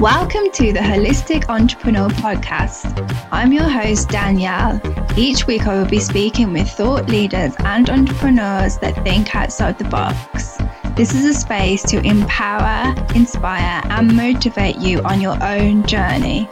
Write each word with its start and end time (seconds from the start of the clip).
Welcome 0.00 0.52
to 0.52 0.72
the 0.72 0.78
Holistic 0.78 1.48
Entrepreneur 1.48 2.06
Podcast. 2.08 2.94
I'm 3.32 3.52
your 3.52 3.68
host, 3.68 4.08
Danielle. 4.08 4.80
Each 5.18 5.48
week, 5.48 5.66
I 5.66 5.74
will 5.74 5.88
be 5.88 5.98
speaking 5.98 6.52
with 6.52 6.70
thought 6.70 7.08
leaders 7.08 7.52
and 7.64 7.90
entrepreneurs 7.90 8.78
that 8.78 8.94
think 9.02 9.34
outside 9.34 9.76
the 9.76 9.86
box. 9.86 10.58
This 10.94 11.16
is 11.16 11.24
a 11.24 11.34
space 11.34 11.82
to 11.86 11.98
empower, 12.06 12.94
inspire, 13.16 13.82
and 13.90 14.16
motivate 14.16 14.76
you 14.76 15.02
on 15.02 15.20
your 15.20 15.36
own 15.42 15.84
journey. 15.84 16.48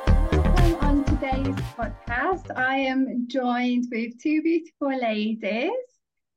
On 0.80 1.04
today's 1.04 1.54
podcast, 1.78 2.50
I 2.56 2.78
am 2.78 3.28
joined 3.28 3.86
with 3.92 4.20
two 4.20 4.42
beautiful 4.42 4.98
ladies, 4.98 5.70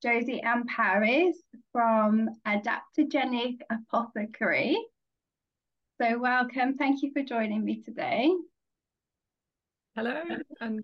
Jodie 0.06 0.46
and 0.46 0.64
Paris 0.68 1.38
from 1.72 2.30
Adaptogenic 2.46 3.62
Apothecary. 3.72 4.78
So, 6.02 6.18
welcome. 6.18 6.78
Thank 6.78 7.02
you 7.02 7.12
for 7.12 7.22
joining 7.24 7.66
me 7.66 7.82
today. 7.82 8.32
Hello, 9.98 10.22
and 10.62 10.82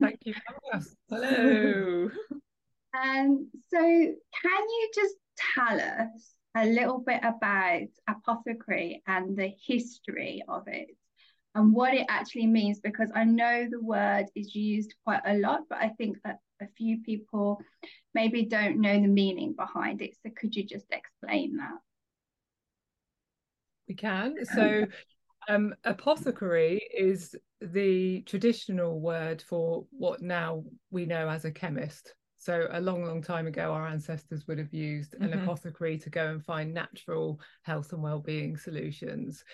thank 0.00 0.20
you 0.24 0.34
for 0.34 0.76
us. 0.76 0.94
Hello. 1.10 2.10
Um, 2.94 3.48
so, 3.70 3.78
can 3.78 4.62
you 4.68 4.90
just 4.94 5.14
tell 5.54 5.80
us 5.80 6.34
a 6.54 6.66
little 6.66 6.98
bit 6.98 7.20
about 7.24 7.88
apothecary 8.06 9.02
and 9.06 9.34
the 9.34 9.50
history 9.66 10.42
of 10.46 10.68
it 10.68 10.88
and 11.54 11.72
what 11.72 11.94
it 11.94 12.04
actually 12.10 12.48
means? 12.48 12.80
Because 12.80 13.10
I 13.14 13.24
know 13.24 13.66
the 13.68 13.80
word 13.80 14.26
is 14.36 14.54
used 14.54 14.94
quite 15.06 15.22
a 15.24 15.38
lot, 15.38 15.62
but 15.70 15.78
I 15.78 15.88
think 15.96 16.18
that 16.24 16.40
a 16.60 16.66
few 16.76 17.00
people 17.00 17.62
maybe 18.14 18.44
don't 18.44 18.78
know 18.78 19.00
the 19.00 19.08
meaning 19.08 19.54
behind 19.54 20.02
it. 20.02 20.14
So, 20.22 20.30
could 20.38 20.54
you 20.54 20.64
just 20.64 20.92
explain 20.92 21.56
that? 21.56 21.78
We 23.92 23.96
can. 23.96 24.36
So, 24.54 24.86
um, 25.48 25.74
apothecary 25.84 26.80
is 26.96 27.34
the 27.60 28.22
traditional 28.22 29.00
word 29.00 29.42
for 29.42 29.84
what 29.90 30.22
now 30.22 30.64
we 30.90 31.04
know 31.04 31.28
as 31.28 31.44
a 31.44 31.50
chemist. 31.50 32.14
So, 32.38 32.68
a 32.70 32.80
long, 32.80 33.04
long 33.04 33.22
time 33.22 33.46
ago, 33.46 33.72
our 33.72 33.86
ancestors 33.86 34.46
would 34.48 34.58
have 34.58 34.72
used 34.72 35.14
an 35.14 35.28
mm-hmm. 35.28 35.42
apothecary 35.42 35.98
to 35.98 36.10
go 36.10 36.28
and 36.28 36.42
find 36.42 36.72
natural 36.72 37.38
health 37.64 37.92
and 37.92 38.02
well-being 38.02 38.56
solutions. 38.56 39.44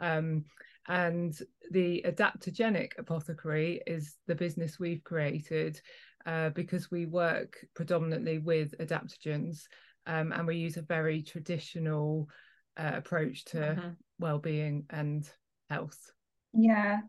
Um, 0.00 0.44
and 0.88 1.38
the 1.70 2.04
adaptogenic 2.04 2.98
apothecary 2.98 3.80
is 3.86 4.16
the 4.26 4.34
business 4.34 4.80
we've 4.80 5.04
created 5.04 5.80
uh, 6.26 6.50
because 6.50 6.90
we 6.90 7.06
work 7.06 7.64
predominantly 7.74 8.38
with 8.38 8.76
adaptogens 8.78 9.62
um, 10.06 10.32
and 10.32 10.46
we 10.46 10.56
use 10.56 10.76
a 10.78 10.82
very 10.82 11.22
traditional 11.22 12.28
uh, 12.76 12.92
approach 12.94 13.44
to 13.44 13.58
mm-hmm. 13.58 13.88
well-being 14.18 14.84
and 14.90 15.28
health 15.70 16.12
yeah 16.52 17.00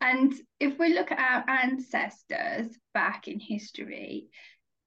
and 0.00 0.34
if 0.60 0.78
we 0.78 0.94
look 0.94 1.10
at 1.10 1.18
our 1.18 1.48
ancestors 1.48 2.76
back 2.92 3.28
in 3.28 3.38
history 3.38 4.28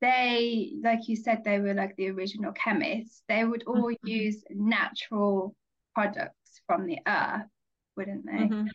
they 0.02 0.74
like 0.84 1.08
you 1.08 1.16
said 1.16 1.42
they 1.44 1.60
were 1.60 1.74
like 1.74 1.96
the 1.96 2.10
original 2.10 2.52
chemists 2.52 3.24
they 3.28 3.44
would 3.44 3.64
all 3.66 3.92
mm-hmm. 3.92 4.08
use 4.08 4.44
natural 4.50 5.56
products 5.94 6.62
from 6.68 6.86
the 6.86 7.00
earth 7.08 7.48
wouldn't 7.96 8.26
they 8.26 8.32
mm-hmm. 8.32 8.68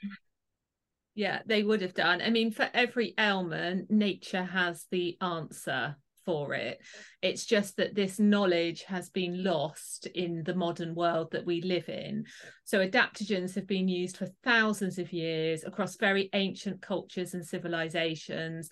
yeah 1.15 1.41
they 1.47 1.63
would 1.63 1.83
have 1.83 1.95
done 1.95 2.23
i 2.23 2.31
mean 2.31 2.51
for 2.51 2.69
every 2.73 3.15
ailment 3.19 3.91
nature 3.91 4.45
has 4.45 4.87
the 4.91 5.17
answer 5.21 5.97
for 6.31 6.55
it. 6.55 6.81
It's 7.23 7.45
just 7.45 7.77
that 7.77 7.97
this 7.97 8.21
knowledge 8.21 8.85
has 8.85 9.09
been 9.09 9.43
lost 9.43 10.07
in 10.07 10.45
the 10.45 10.55
modern 10.55 10.95
world 10.95 11.33
that 11.33 11.45
we 11.45 11.61
live 11.61 11.89
in. 11.89 12.25
So, 12.65 12.87
adaptogens 12.87 13.57
have 13.57 13.67
been 13.67 13.89
used 13.89 14.17
for 14.17 14.29
thousands 14.45 14.99
of 14.99 15.13
years 15.13 15.65
across 15.65 15.97
very 15.97 16.31
ancient 16.33 16.81
cultures 16.81 17.35
and 17.35 17.45
civilizations. 17.45 18.71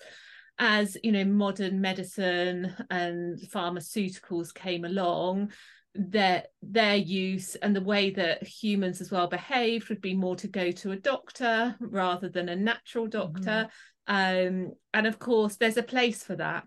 As 0.57 0.95
you 1.03 1.11
know, 1.11 1.25
modern 1.25 1.81
medicine 1.81 2.73
and 2.89 3.37
pharmaceuticals 3.53 4.53
came 4.53 4.85
along, 4.85 5.51
their 5.95 6.43
their 6.61 6.95
use 6.95 7.55
and 7.55 7.75
the 7.75 7.81
way 7.81 8.11
that 8.11 8.47
humans 8.47 9.01
as 9.01 9.11
well 9.11 9.27
behaved 9.27 9.89
would 9.89 10.01
be 10.01 10.13
more 10.13 10.35
to 10.37 10.47
go 10.47 10.71
to 10.71 10.91
a 10.91 10.97
doctor 10.97 11.75
rather 11.81 12.29
than 12.29 12.47
a 12.47 12.55
natural 12.55 13.07
doctor. 13.07 13.67
Mm-hmm. 13.67 14.67
Um, 14.67 14.71
and 14.93 15.07
of 15.07 15.19
course, 15.19 15.57
there's 15.57 15.77
a 15.77 15.83
place 15.83 16.23
for 16.23 16.37
that 16.37 16.63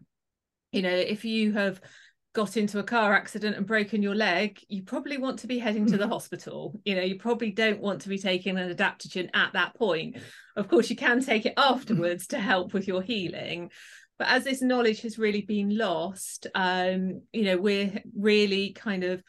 you 0.72 0.82
know 0.82 0.90
if 0.90 1.24
you 1.24 1.52
have 1.52 1.80
got 2.34 2.56
into 2.56 2.78
a 2.78 2.82
car 2.82 3.12
accident 3.12 3.56
and 3.56 3.66
broken 3.66 4.02
your 4.02 4.14
leg 4.14 4.58
you 4.68 4.82
probably 4.82 5.18
want 5.18 5.38
to 5.38 5.46
be 5.46 5.58
heading 5.58 5.84
to 5.86 5.98
the 5.98 6.08
hospital. 6.08 6.80
You 6.84 6.96
know 6.96 7.02
you 7.02 7.18
probably 7.18 7.50
don't 7.50 7.80
want 7.80 8.00
to 8.02 8.08
be 8.08 8.18
taking 8.18 8.56
an 8.56 8.74
adaptogen 8.74 9.28
at 9.34 9.52
that 9.52 9.74
point. 9.74 10.16
Of 10.56 10.68
course 10.68 10.90
you 10.90 10.96
can 10.96 11.22
take 11.22 11.46
it 11.46 11.54
afterwards 11.56 12.26
to 12.28 12.38
help 12.38 12.72
with 12.72 12.88
your 12.88 13.02
healing 13.02 13.70
but 14.18 14.28
as 14.28 14.44
this 14.44 14.62
knowledge 14.62 15.00
has 15.02 15.18
really 15.18 15.42
been 15.42 15.76
lost 15.76 16.46
um 16.54 17.22
you 17.32 17.44
know 17.44 17.56
we're 17.56 18.00
really 18.16 18.72
kind 18.72 19.04
of 19.04 19.22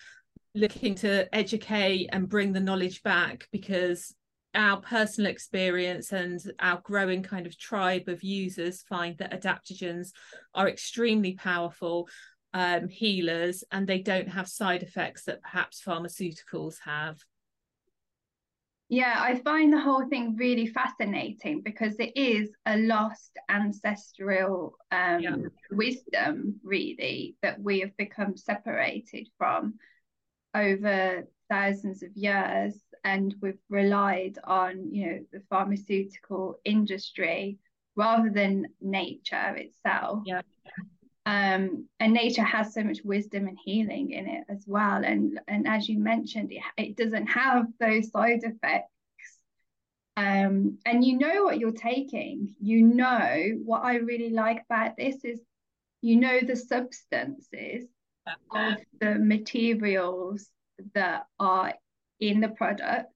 looking 0.55 0.93
to 0.93 1.33
educate 1.35 2.09
and 2.11 2.29
bring 2.29 2.53
the 2.53 2.59
knowledge 2.59 3.01
back 3.01 3.47
because 3.51 4.13
our 4.55 4.79
personal 4.81 5.31
experience 5.31 6.11
and 6.11 6.39
our 6.59 6.79
growing 6.83 7.23
kind 7.23 7.45
of 7.47 7.57
tribe 7.57 8.07
of 8.07 8.23
users 8.23 8.83
find 8.83 9.17
that 9.17 9.31
adaptogens 9.31 10.09
are 10.53 10.69
extremely 10.69 11.33
powerful 11.33 12.07
um, 12.53 12.87
healers 12.87 13.63
and 13.71 13.87
they 13.87 13.99
don't 13.99 14.29
have 14.29 14.47
side 14.47 14.83
effects 14.83 15.23
that 15.23 15.41
perhaps 15.41 15.81
pharmaceuticals 15.81 16.75
have. 16.85 17.17
Yeah, 18.89 19.15
I 19.17 19.39
find 19.39 19.73
the 19.73 19.79
whole 19.79 20.07
thing 20.07 20.35
really 20.37 20.67
fascinating 20.67 21.61
because 21.61 21.95
it 21.97 22.11
is 22.15 22.51
a 22.67 22.77
lost 22.77 23.31
ancestral 23.49 24.77
um, 24.91 25.19
yeah. 25.19 25.35
wisdom, 25.71 26.59
really, 26.63 27.35
that 27.41 27.59
we 27.59 27.79
have 27.79 27.97
become 27.97 28.37
separated 28.37 29.29
from 29.39 29.75
over 30.53 31.27
thousands 31.49 32.03
of 32.03 32.09
years 32.15 32.82
and 33.03 33.35
we've 33.41 33.59
relied 33.69 34.37
on 34.43 34.93
you 34.93 35.05
know 35.05 35.19
the 35.31 35.41
pharmaceutical 35.49 36.59
industry 36.65 37.57
rather 37.95 38.29
than 38.29 38.67
nature 38.81 39.55
itself. 39.55 40.23
Yeah. 40.25 40.41
Um, 41.25 41.87
and 41.99 42.13
nature 42.13 42.43
has 42.43 42.73
so 42.73 42.83
much 42.83 42.99
wisdom 43.03 43.47
and 43.47 43.57
healing 43.63 44.11
in 44.11 44.27
it 44.27 44.43
as 44.49 44.65
well. 44.67 45.03
And 45.03 45.39
and 45.47 45.67
as 45.67 45.87
you 45.87 45.99
mentioned 45.99 46.51
it, 46.51 46.61
it 46.77 46.97
doesn't 46.97 47.27
have 47.27 47.67
those 47.79 48.11
side 48.11 48.43
effects. 48.43 48.89
Um, 50.15 50.77
and 50.85 51.03
you 51.03 51.17
know 51.17 51.43
what 51.43 51.59
you're 51.59 51.71
taking. 51.71 52.55
You 52.59 52.83
know 52.83 53.57
what 53.63 53.83
i 53.83 53.95
really 53.95 54.29
like 54.29 54.63
about 54.69 54.95
this 54.97 55.23
is 55.23 55.39
you 56.01 56.17
know 56.17 56.41
the 56.41 56.55
substances 56.55 57.85
of 58.51 58.75
the 58.99 59.15
materials 59.15 60.49
that 60.93 61.25
are 61.39 61.73
in 62.29 62.39
the 62.41 62.49
products. 62.49 63.09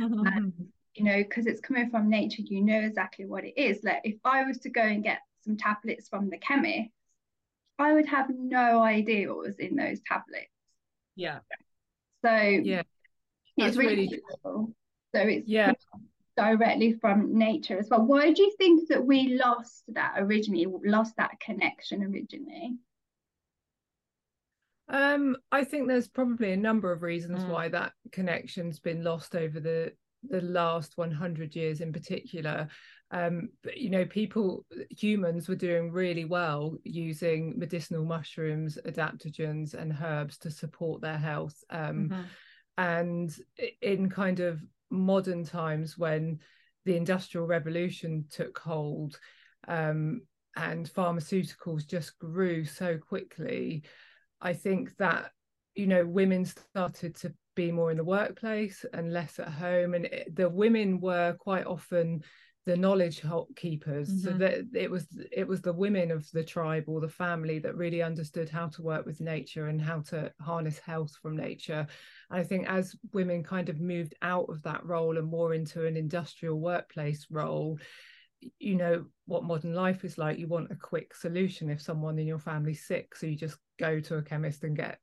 Mm-hmm. 0.00 0.26
And, 0.26 0.52
you 0.94 1.04
know, 1.04 1.16
because 1.16 1.46
it's 1.46 1.60
coming 1.60 1.90
from 1.90 2.08
nature, 2.08 2.42
you 2.42 2.62
know 2.62 2.80
exactly 2.80 3.26
what 3.26 3.44
it 3.44 3.54
is. 3.56 3.82
Like 3.82 4.00
if 4.04 4.16
I 4.24 4.44
was 4.44 4.58
to 4.58 4.70
go 4.70 4.82
and 4.82 5.02
get 5.02 5.20
some 5.44 5.56
tablets 5.56 6.08
from 6.08 6.30
the 6.30 6.38
chemist, 6.38 6.90
I 7.78 7.92
would 7.92 8.06
have 8.06 8.30
no 8.30 8.82
idea 8.82 9.28
what 9.28 9.46
was 9.46 9.58
in 9.58 9.76
those 9.76 10.00
tablets. 10.06 10.48
Yeah. 11.16 11.40
So 12.24 12.32
yeah, 12.32 12.82
it's 13.56 13.76
really, 13.76 13.94
really 13.96 14.22
cool. 14.42 14.72
So 15.14 15.20
it's 15.20 15.48
yeah 15.48 15.72
directly 16.36 16.92
from 16.94 17.38
nature 17.38 17.78
as 17.78 17.88
well. 17.88 18.02
Why 18.02 18.32
do 18.32 18.42
you 18.42 18.52
think 18.58 18.88
that 18.88 19.04
we 19.04 19.38
lost 19.40 19.84
that 19.88 20.14
originally, 20.18 20.66
lost 20.84 21.14
that 21.16 21.38
connection 21.40 22.02
originally? 22.02 22.76
Um, 24.88 25.36
I 25.50 25.64
think 25.64 25.88
there's 25.88 26.08
probably 26.08 26.52
a 26.52 26.56
number 26.56 26.92
of 26.92 27.02
reasons 27.02 27.42
mm. 27.42 27.48
why 27.48 27.68
that 27.70 27.92
connection's 28.12 28.78
been 28.78 29.02
lost 29.02 29.34
over 29.34 29.60
the 29.60 29.92
the 30.28 30.40
last 30.40 30.96
100 30.96 31.54
years 31.54 31.80
in 31.80 31.92
particular. 31.92 32.68
Um, 33.10 33.50
but 33.62 33.76
you 33.76 33.90
know, 33.90 34.04
people, 34.04 34.64
humans 34.90 35.48
were 35.48 35.54
doing 35.54 35.92
really 35.92 36.24
well 36.24 36.76
using 36.82 37.58
medicinal 37.58 38.04
mushrooms, 38.04 38.78
adaptogens, 38.86 39.74
and 39.74 39.96
herbs 40.02 40.38
to 40.38 40.50
support 40.50 41.00
their 41.00 41.18
health. 41.18 41.56
Um, 41.70 42.08
mm-hmm. 42.08 42.22
And 42.76 43.36
in 43.82 44.10
kind 44.10 44.40
of 44.40 44.60
modern 44.90 45.44
times, 45.44 45.96
when 45.96 46.40
the 46.84 46.96
industrial 46.96 47.46
revolution 47.46 48.24
took 48.30 48.58
hold 48.58 49.18
um, 49.68 50.22
and 50.56 50.90
pharmaceuticals 50.90 51.86
just 51.86 52.18
grew 52.18 52.64
so 52.64 52.98
quickly, 52.98 53.84
I 54.44 54.52
think 54.52 54.96
that 54.98 55.32
you 55.74 55.86
know 55.88 56.06
women 56.06 56.44
started 56.44 57.16
to 57.16 57.34
be 57.56 57.72
more 57.72 57.90
in 57.90 57.96
the 57.96 58.04
workplace 58.04 58.84
and 58.92 59.12
less 59.12 59.38
at 59.38 59.48
home 59.48 59.94
and 59.94 60.06
it, 60.06 60.34
the 60.36 60.48
women 60.48 61.00
were 61.00 61.34
quite 61.38 61.66
often 61.66 62.22
the 62.66 62.76
knowledge 62.76 63.22
keepers 63.56 64.08
mm-hmm. 64.08 64.18
so 64.18 64.30
that 64.38 64.64
it 64.74 64.90
was 64.90 65.06
it 65.30 65.46
was 65.46 65.60
the 65.60 65.72
women 65.72 66.10
of 66.10 66.30
the 66.32 66.42
tribe 66.42 66.84
or 66.86 67.00
the 67.00 67.08
family 67.08 67.58
that 67.58 67.76
really 67.76 68.02
understood 68.02 68.48
how 68.48 68.68
to 68.68 68.82
work 68.82 69.04
with 69.04 69.20
nature 69.20 69.68
and 69.68 69.80
how 69.80 70.00
to 70.00 70.32
harness 70.40 70.78
health 70.78 71.14
from 71.20 71.36
nature 71.36 71.86
and 72.30 72.40
i 72.40 72.42
think 72.42 72.66
as 72.66 72.96
women 73.12 73.42
kind 73.42 73.68
of 73.68 73.80
moved 73.80 74.14
out 74.22 74.46
of 74.48 74.62
that 74.62 74.84
role 74.84 75.18
and 75.18 75.26
more 75.26 75.54
into 75.54 75.86
an 75.86 75.96
industrial 75.96 76.58
workplace 76.58 77.26
role 77.30 77.78
you 78.58 78.74
know 78.74 79.04
what 79.26 79.44
modern 79.44 79.74
life 79.74 80.04
is 80.04 80.18
like 80.18 80.38
you 80.38 80.46
want 80.46 80.70
a 80.70 80.76
quick 80.76 81.14
solution 81.14 81.70
if 81.70 81.80
someone 81.80 82.18
in 82.18 82.26
your 82.26 82.38
family's 82.38 82.86
sick 82.86 83.14
so 83.14 83.26
you 83.26 83.36
just 83.36 83.56
go 83.78 84.00
to 84.00 84.16
a 84.16 84.22
chemist 84.22 84.64
and 84.64 84.76
get 84.76 84.98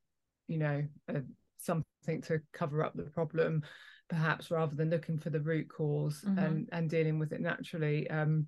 you 0.48 0.58
know 0.58 0.84
a, 1.10 1.22
something 1.58 2.22
to 2.22 2.40
cover 2.54 2.84
up 2.84 2.94
the 2.96 3.04
problem 3.04 3.62
perhaps 4.10 4.52
rather 4.52 4.76
than 4.76 4.90
looking 4.90 5.18
for 5.18 5.30
the 5.30 5.40
root 5.40 5.68
because 5.70 6.22
mm-hmm. 6.22 6.40
and 6.40 6.70
and 6.72 6.90
dealing 6.90 7.20
with 7.20 7.32
it 7.32 7.42
naturally 7.42 8.10
um 8.10 8.46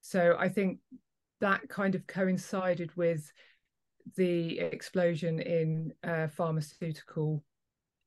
so 0.00 0.36
i 0.38 0.48
think 0.48 0.78
that 1.40 1.68
kind 1.68 1.94
of 1.94 2.06
coincided 2.06 2.94
with 2.96 3.32
the 4.16 4.58
explosion 4.58 5.40
in 5.40 5.92
uh, 6.04 6.26
pharmaceutical 6.28 7.42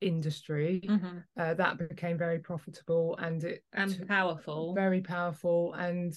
industry 0.05 0.81
mm-hmm. 0.87 1.17
uh, 1.37 1.53
that 1.55 1.77
became 1.77 2.17
very 2.17 2.39
profitable 2.39 3.17
and 3.17 3.43
it 3.43 3.63
and 3.73 4.07
powerful 4.07 4.73
very 4.75 5.01
powerful 5.01 5.73
and 5.73 6.13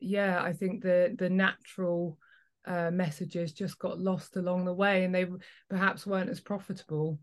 yeah 0.00 0.42
i 0.42 0.52
think 0.52 0.82
the 0.82 1.14
the 1.18 1.30
natural 1.30 2.18
uh, 2.66 2.90
messages 2.90 3.52
just 3.52 3.78
got 3.78 3.98
lost 3.98 4.36
along 4.36 4.64
the 4.64 4.74
way 4.74 5.04
and 5.04 5.14
they 5.14 5.24
perhaps 5.70 6.06
weren't 6.06 6.28
as 6.28 6.40
profitable 6.40 7.18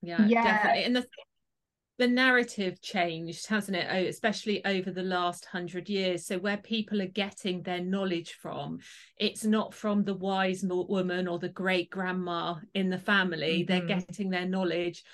yeah, 0.00 0.24
yeah. 0.26 0.44
definitely 0.44 0.84
and 0.84 0.96
the 0.96 1.04
the 2.00 2.08
narrative 2.08 2.80
changed 2.80 3.46
hasn't 3.46 3.76
it 3.76 4.08
especially 4.08 4.64
over 4.64 4.90
the 4.90 5.02
last 5.02 5.44
hundred 5.44 5.86
years 5.86 6.24
so 6.24 6.38
where 6.38 6.56
people 6.56 7.02
are 7.02 7.06
getting 7.06 7.62
their 7.62 7.82
knowledge 7.82 8.38
from 8.40 8.78
it's 9.18 9.44
not 9.44 9.74
from 9.74 10.02
the 10.02 10.14
wise 10.14 10.64
woman 10.64 11.28
or 11.28 11.38
the 11.38 11.50
great 11.50 11.90
grandma 11.90 12.54
in 12.72 12.88
the 12.88 12.98
family 12.98 13.58
mm-hmm. 13.58 13.86
they're 13.86 13.98
getting 14.00 14.30
their 14.30 14.46
knowledge 14.46 15.04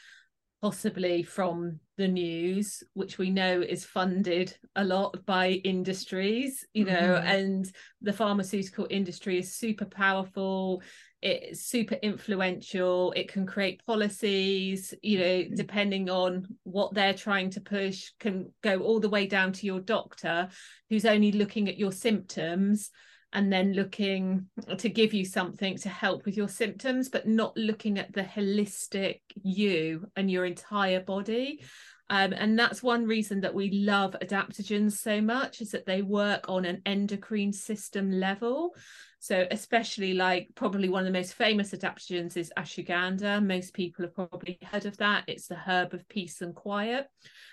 possibly 0.62 1.22
from 1.22 1.78
the 1.96 2.08
news 2.08 2.82
which 2.94 3.18
we 3.18 3.30
know 3.30 3.60
is 3.60 3.84
funded 3.84 4.56
a 4.76 4.84
lot 4.84 5.24
by 5.26 5.50
industries 5.64 6.66
you 6.72 6.84
know 6.84 6.92
mm-hmm. 6.92 7.26
and 7.26 7.72
the 8.02 8.12
pharmaceutical 8.12 8.86
industry 8.90 9.38
is 9.38 9.54
super 9.54 9.84
powerful 9.84 10.82
it's 11.22 11.62
super 11.62 11.96
influential 12.02 13.12
it 13.16 13.28
can 13.28 13.46
create 13.46 13.84
policies 13.86 14.94
you 15.02 15.18
know 15.18 15.24
mm-hmm. 15.24 15.54
depending 15.54 16.10
on 16.10 16.46
what 16.64 16.92
they're 16.94 17.14
trying 17.14 17.50
to 17.50 17.60
push 17.60 18.10
can 18.18 18.50
go 18.62 18.80
all 18.80 19.00
the 19.00 19.08
way 19.08 19.26
down 19.26 19.52
to 19.52 19.66
your 19.66 19.80
doctor 19.80 20.48
who's 20.88 21.04
only 21.04 21.32
looking 21.32 21.68
at 21.68 21.78
your 21.78 21.92
symptoms 21.92 22.90
and 23.36 23.52
then 23.52 23.74
looking 23.74 24.46
to 24.78 24.88
give 24.88 25.12
you 25.12 25.24
something 25.24 25.76
to 25.76 25.90
help 25.90 26.24
with 26.24 26.36
your 26.36 26.48
symptoms 26.48 27.10
but 27.10 27.28
not 27.28 27.54
looking 27.56 27.98
at 27.98 28.12
the 28.14 28.22
holistic 28.22 29.20
you 29.42 30.06
and 30.16 30.30
your 30.30 30.46
entire 30.46 31.00
body 31.00 31.62
um, 32.08 32.32
and 32.32 32.58
that's 32.58 32.82
one 32.82 33.04
reason 33.04 33.40
that 33.42 33.54
we 33.54 33.70
love 33.70 34.16
adaptogens 34.22 34.92
so 34.92 35.20
much 35.20 35.60
is 35.60 35.72
that 35.72 35.84
they 35.84 36.00
work 36.00 36.48
on 36.48 36.64
an 36.64 36.80
endocrine 36.86 37.52
system 37.52 38.10
level 38.10 38.74
so, 39.18 39.44
especially 39.50 40.14
like 40.14 40.50
probably 40.54 40.88
one 40.88 41.00
of 41.00 41.12
the 41.12 41.18
most 41.18 41.34
famous 41.34 41.72
adaptogens 41.72 42.36
is 42.36 42.52
ashwagandha. 42.56 43.44
Most 43.44 43.74
people 43.74 44.04
have 44.04 44.14
probably 44.14 44.56
heard 44.62 44.86
of 44.86 44.96
that. 44.98 45.24
It's 45.26 45.48
the 45.48 45.56
herb 45.56 45.94
of 45.94 46.08
peace 46.08 46.42
and 46.42 46.54
quiet. 46.54 47.08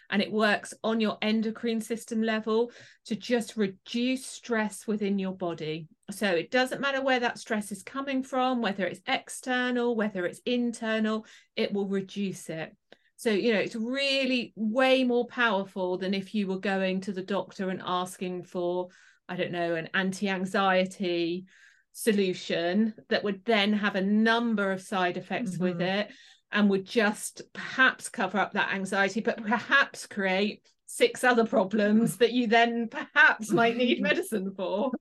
And 0.09 0.21
it 0.21 0.31
works 0.31 0.73
on 0.83 0.99
your 0.99 1.17
endocrine 1.21 1.81
system 1.81 2.21
level 2.21 2.71
to 3.05 3.15
just 3.15 3.57
reduce 3.57 4.25
stress 4.25 4.85
within 4.85 5.19
your 5.19 5.33
body. 5.33 5.87
So, 6.11 6.27
it 6.27 6.51
doesn't 6.51 6.81
matter 6.81 7.01
where 7.01 7.19
that 7.19 7.39
stress 7.39 7.71
is 7.71 7.83
coming 7.83 8.23
from, 8.23 8.61
whether 8.61 8.85
it's 8.85 9.01
external, 9.07 9.95
whether 9.95 10.25
it's 10.25 10.41
internal, 10.45 11.25
it 11.55 11.73
will 11.73 11.87
reduce 11.87 12.49
it. 12.49 12.75
So, 13.15 13.29
you 13.29 13.53
know, 13.53 13.59
it's 13.59 13.75
really 13.75 14.51
way 14.55 15.03
more 15.05 15.25
powerful 15.27 15.97
than 15.97 16.13
if 16.13 16.35
you 16.35 16.47
were 16.47 16.59
going 16.59 17.01
to 17.01 17.13
the 17.13 17.21
doctor 17.21 17.69
and 17.69 17.81
asking 17.85 18.43
for, 18.43 18.89
I 19.29 19.37
don't 19.37 19.53
know, 19.53 19.75
an 19.75 19.89
anti 19.93 20.27
anxiety 20.27 21.45
solution 21.93 22.93
that 23.09 23.23
would 23.23 23.45
then 23.45 23.71
have 23.71 23.95
a 23.95 24.01
number 24.01 24.71
of 24.71 24.81
side 24.81 25.15
effects 25.15 25.51
mm-hmm. 25.51 25.63
with 25.63 25.81
it 25.81 26.11
and 26.53 26.69
would 26.69 26.85
just 26.85 27.41
perhaps 27.53 28.07
cover 28.09 28.37
up 28.37 28.53
that 28.53 28.73
anxiety, 28.73 29.19
but 29.19 29.43
perhaps 29.43 30.05
create 30.05 30.61
six 30.85 31.23
other 31.23 31.45
problems 31.45 32.17
that 32.17 32.31
you 32.31 32.47
then 32.47 32.87
perhaps 32.87 33.51
might 33.51 33.75
need 33.75 34.01
medicine 34.01 34.53
for. 34.55 34.91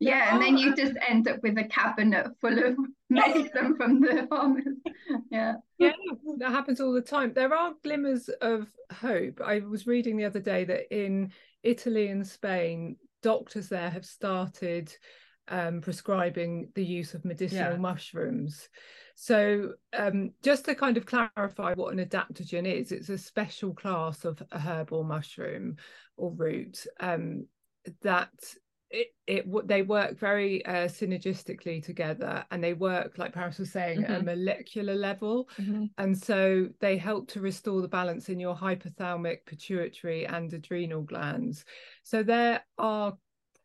Yeah, 0.00 0.32
and 0.32 0.40
then 0.40 0.56
you 0.56 0.76
just 0.76 0.94
end 1.08 1.26
up 1.26 1.42
with 1.42 1.58
a 1.58 1.64
cabinet 1.64 2.28
full 2.40 2.56
of 2.56 2.76
medicine 3.10 3.74
from 3.76 4.00
the 4.00 4.26
farmers. 4.28 4.64
Yeah. 5.30 5.54
Yeah, 5.78 5.92
that 6.38 6.50
happens 6.50 6.80
all 6.80 6.92
the 6.92 7.00
time. 7.00 7.32
There 7.32 7.54
are 7.54 7.72
glimmers 7.82 8.28
of 8.28 8.68
hope. 8.92 9.40
I 9.44 9.60
was 9.60 9.86
reading 9.86 10.16
the 10.16 10.26
other 10.26 10.40
day 10.40 10.64
that 10.64 10.94
in 10.94 11.32
Italy 11.62 12.08
and 12.08 12.26
Spain, 12.26 12.96
doctors 13.22 13.68
there 13.68 13.90
have 13.90 14.04
started 14.04 14.94
um, 15.48 15.80
prescribing 15.80 16.70
the 16.74 16.84
use 16.84 17.14
of 17.14 17.24
medicinal 17.24 17.72
yeah. 17.72 17.78
mushrooms. 17.78 18.68
So, 19.14 19.72
um, 19.96 20.30
just 20.42 20.64
to 20.66 20.74
kind 20.74 20.96
of 20.96 21.06
clarify 21.06 21.74
what 21.74 21.92
an 21.92 22.04
adaptogen 22.04 22.66
is, 22.66 22.92
it's 22.92 23.08
a 23.08 23.18
special 23.18 23.74
class 23.74 24.24
of 24.24 24.42
a 24.52 24.58
herb 24.58 24.92
or 24.92 25.04
mushroom 25.04 25.76
or 26.16 26.32
root 26.32 26.86
um, 27.00 27.46
that 28.02 28.30
it, 28.90 29.08
it 29.26 29.68
they 29.68 29.82
work 29.82 30.18
very 30.18 30.64
uh, 30.64 30.88
synergistically 30.88 31.84
together 31.84 32.44
and 32.50 32.64
they 32.64 32.72
work 32.72 33.18
like 33.18 33.34
paris 33.34 33.58
was 33.58 33.70
saying 33.70 34.00
mm-hmm. 34.00 34.12
at 34.12 34.20
a 34.20 34.22
mm-hmm. 34.22 34.26
molecular 34.26 34.94
level 34.94 35.48
mm-hmm. 35.58 35.84
and 35.98 36.16
so 36.16 36.66
they 36.80 36.96
help 36.96 37.28
to 37.28 37.40
restore 37.40 37.82
the 37.82 37.88
balance 37.88 38.28
in 38.28 38.40
your 38.40 38.56
hypothalamic 38.56 39.44
pituitary 39.46 40.26
and 40.26 40.52
adrenal 40.54 41.02
glands 41.02 41.64
so 42.02 42.22
there 42.22 42.62
are 42.78 43.16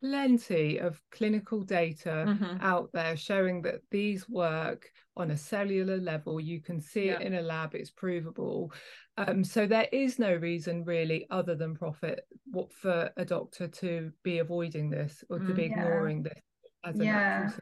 plenty 0.03 0.79
of 0.79 1.00
clinical 1.11 1.63
data 1.63 2.25
mm-hmm. 2.27 2.57
out 2.61 2.89
there 2.94 3.15
showing 3.15 3.61
that 3.61 3.79
these 3.89 4.27
work 4.27 4.91
on 5.15 5.31
a 5.31 5.38
cellular 5.38 5.97
level. 5.97 6.41
You 6.41 6.61
can 6.61 6.81
see 6.81 7.05
yeah. 7.05 7.13
it 7.13 7.21
in 7.21 7.35
a 7.35 7.41
lab, 7.41 7.73
it's 7.73 7.91
provable. 7.91 8.73
Um, 9.17 9.44
so 9.44 9.65
there 9.65 9.88
is 9.94 10.19
no 10.19 10.33
reason 10.33 10.83
really 10.83 11.25
other 11.29 11.55
than 11.55 11.75
profit 11.75 12.21
what 12.51 12.73
for 12.73 13.11
a 13.15 13.23
doctor 13.23 13.67
to 13.67 14.11
be 14.23 14.39
avoiding 14.39 14.89
this 14.89 15.23
or 15.29 15.39
to 15.39 15.45
mm, 15.45 15.55
be 15.55 15.63
ignoring 15.63 16.17
yeah. 16.17 16.23
this 16.23 16.41
as 16.83 17.00
a 17.00 17.05
yeah. 17.05 17.13
natural 17.13 17.59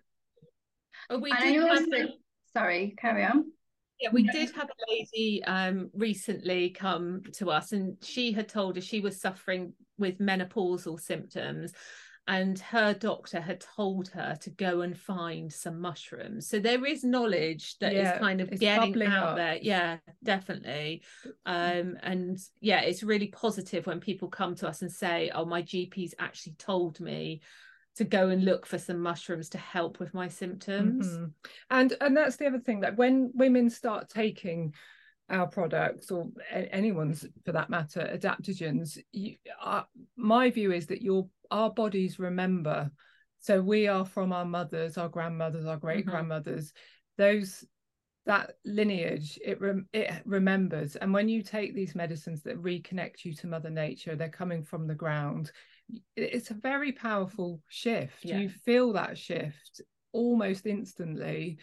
we 1.20 1.32
did 1.32 1.62
also, 1.62 2.14
sorry, 2.54 2.94
carry 2.98 3.24
on. 3.24 3.52
Yeah, 4.00 4.10
we 4.12 4.24
did 4.24 4.52
have 4.56 4.68
a 4.68 4.92
lady 4.92 5.44
um, 5.44 5.90
recently 5.94 6.72
come 6.72 7.22
to 7.34 7.52
us, 7.52 7.72
and 7.72 7.98
she 8.02 8.32
had 8.32 8.50
told 8.50 8.78
us 8.78 8.84
she 8.84 9.00
was 9.00 9.22
suffering 9.22 9.74
with 9.98 10.20
menopausal 10.20 11.00
symptoms 11.00 11.74
and 12.28 12.60
her 12.60 12.94
doctor 12.94 13.42
had 13.42 13.60
told 13.76 14.08
her 14.10 14.38
to 14.42 14.50
go 14.52 14.82
and 14.82 14.98
find 14.98 15.52
some 15.52 15.80
mushrooms 15.80 16.48
so 16.48 16.60
there 16.60 16.86
is 16.86 17.04
knowledge 17.04 17.78
that 17.80 17.94
yeah, 17.94 18.14
is 18.14 18.20
kind 18.20 18.42
of 18.42 18.50
getting 18.60 19.04
out 19.04 19.30
up. 19.30 19.36
there 19.36 19.58
yeah 19.62 19.98
definitely 20.24 21.02
um 21.46 21.98
and 22.04 22.38
yeah 22.60 22.82
it's 22.82 23.04
really 23.04 23.28
positive 23.28 23.88
when 23.88 24.00
people 24.00 24.28
come 24.28 24.54
to 24.56 24.68
us 24.68 24.82
and 24.82 24.92
say 24.92 25.32
oh 25.34 25.46
my 25.46 25.64
gp's 25.64 26.14
actually 26.20 26.54
told 26.54 27.00
me 27.00 27.42
to 27.96 28.04
go 28.04 28.30
and 28.30 28.46
look 28.46 28.66
for 28.66 28.78
some 28.78 29.00
mushrooms 29.00 29.50
to 29.50 29.58
help 29.58 30.00
with 30.00 30.14
my 30.14 30.28
symptoms 30.28 31.08
mm-hmm. 31.08 31.26
and 31.72 31.94
and 32.02 32.16
that's 32.16 32.38
the 32.38 32.48
other 32.48 32.60
thing 32.60 32.82
that 32.82 32.98
when 32.98 33.32
women 33.34 33.70
start 33.70 34.10
taking 34.10 34.74
our 35.32 35.48
products 35.48 36.12
or 36.12 36.28
anyone's 36.52 37.26
for 37.46 37.52
that 37.52 37.70
matter 37.70 38.10
adaptogens 38.14 38.98
you, 39.12 39.36
uh, 39.64 39.84
my 40.16 40.50
view 40.50 40.72
is 40.72 40.88
that 40.88 41.02
your 41.02 41.28
our 41.50 41.70
bodies 41.70 42.20
remember. 42.20 42.92
So 43.40 43.62
we 43.62 43.88
are 43.88 44.06
from 44.06 44.32
our 44.34 44.46
mothers 44.46 44.98
our 44.98 45.10
grandmothers 45.10 45.66
our 45.66 45.78
great 45.78 46.06
grandmothers. 46.06 46.68
Mm-hmm. 46.68 47.24
those 47.24 47.66
that 48.28 48.52
lineage 48.66 49.40
it 49.44 49.60
rem- 49.60 49.88
it 49.94 50.12
remembers. 50.26 50.96
And 50.96 51.14
when 51.14 51.28
you 51.28 51.42
take 51.42 51.74
these 51.74 51.96
medicines 51.96 52.44
that 52.44 52.62
reconnect 52.62 53.26
you 53.26 53.34
to 53.36 53.48
mother 53.48 53.70
nature 53.70 54.16
they're 54.16 54.30
coming 54.30 54.64
from 54.64 54.86
the 54.88 54.96
ground 54.96 55.52
it's 56.16 56.52
a 56.52 56.56
very 56.56 56.92
powerful 56.92 57.62
shift. 57.68 58.24
Yeah. 58.24 58.38
you 58.38 58.50
feel 58.50 58.94
that 58.94 59.18
shift 59.18 59.82
almost 60.14 60.66
instantly. 60.66 61.58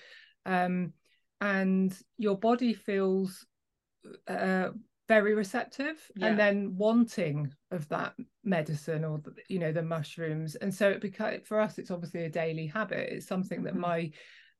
Um, 0.46 0.92
and 1.40 1.96
your 2.16 2.36
body 2.36 2.74
feels 2.74 3.46
uh, 4.26 4.68
very 5.08 5.34
receptive 5.34 5.96
yeah. 6.16 6.26
and 6.26 6.38
then 6.38 6.76
wanting 6.76 7.50
of 7.70 7.88
that 7.88 8.14
medicine 8.44 9.04
or 9.04 9.18
the, 9.18 9.32
you 9.48 9.58
know 9.58 9.72
the 9.72 9.82
mushrooms 9.82 10.54
and 10.56 10.72
so 10.72 10.88
it 10.88 11.00
becomes 11.00 11.40
for 11.46 11.60
us 11.60 11.78
it's 11.78 11.90
obviously 11.90 12.24
a 12.24 12.30
daily 12.30 12.66
habit 12.66 13.08
it's 13.10 13.26
something 13.26 13.62
that 13.62 13.72
mm-hmm. 13.72 13.82
my 13.82 14.10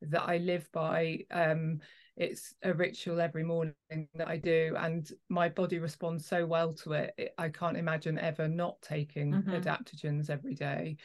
that 0.00 0.22
i 0.22 0.38
live 0.38 0.66
by 0.72 1.18
um 1.30 1.78
it's 2.18 2.54
a 2.64 2.74
ritual 2.74 3.20
every 3.20 3.44
morning 3.44 3.74
that 4.16 4.26
I 4.26 4.38
do, 4.38 4.74
and 4.76 5.08
my 5.28 5.48
body 5.48 5.78
responds 5.78 6.26
so 6.26 6.44
well 6.44 6.72
to 6.74 6.92
it. 6.94 7.32
I 7.38 7.48
can't 7.48 7.76
imagine 7.76 8.18
ever 8.18 8.48
not 8.48 8.82
taking 8.82 9.32
mm-hmm. 9.32 9.50
adaptogens 9.50 10.28
every 10.28 10.54
day. 10.54 10.96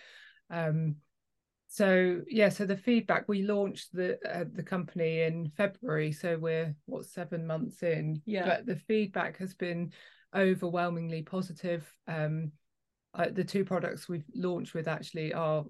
Um, 0.50 0.95
so 1.74 2.22
yeah, 2.30 2.50
so 2.50 2.68
the 2.68 2.77
feedback 2.77 3.27
we 3.27 3.42
launched 3.42 3.94
the 3.94 4.20
uh, 4.32 4.44
the 4.53 4.62
company 4.62 5.24
in 5.24 5.51
February, 5.58 6.12
so 6.12 6.38
we're 6.38 6.75
what 6.86 7.06
seven 7.06 7.48
months 7.48 7.82
in. 7.82 8.22
Yeah, 8.27 8.46
but 8.46 8.68
the 8.68 8.75
feedback 8.75 9.38
has 9.38 9.56
been 9.56 9.92
overwhelmingly 10.36 11.24
positive. 11.24 11.92
Um, 12.08 12.51
uh, 13.15 13.30
the 13.32 13.44
two 13.44 13.65
products 13.65 14.08
we've 14.08 14.30
launched 14.36 14.75
with 14.75 14.88
actually 14.88 15.34
are 15.34 15.65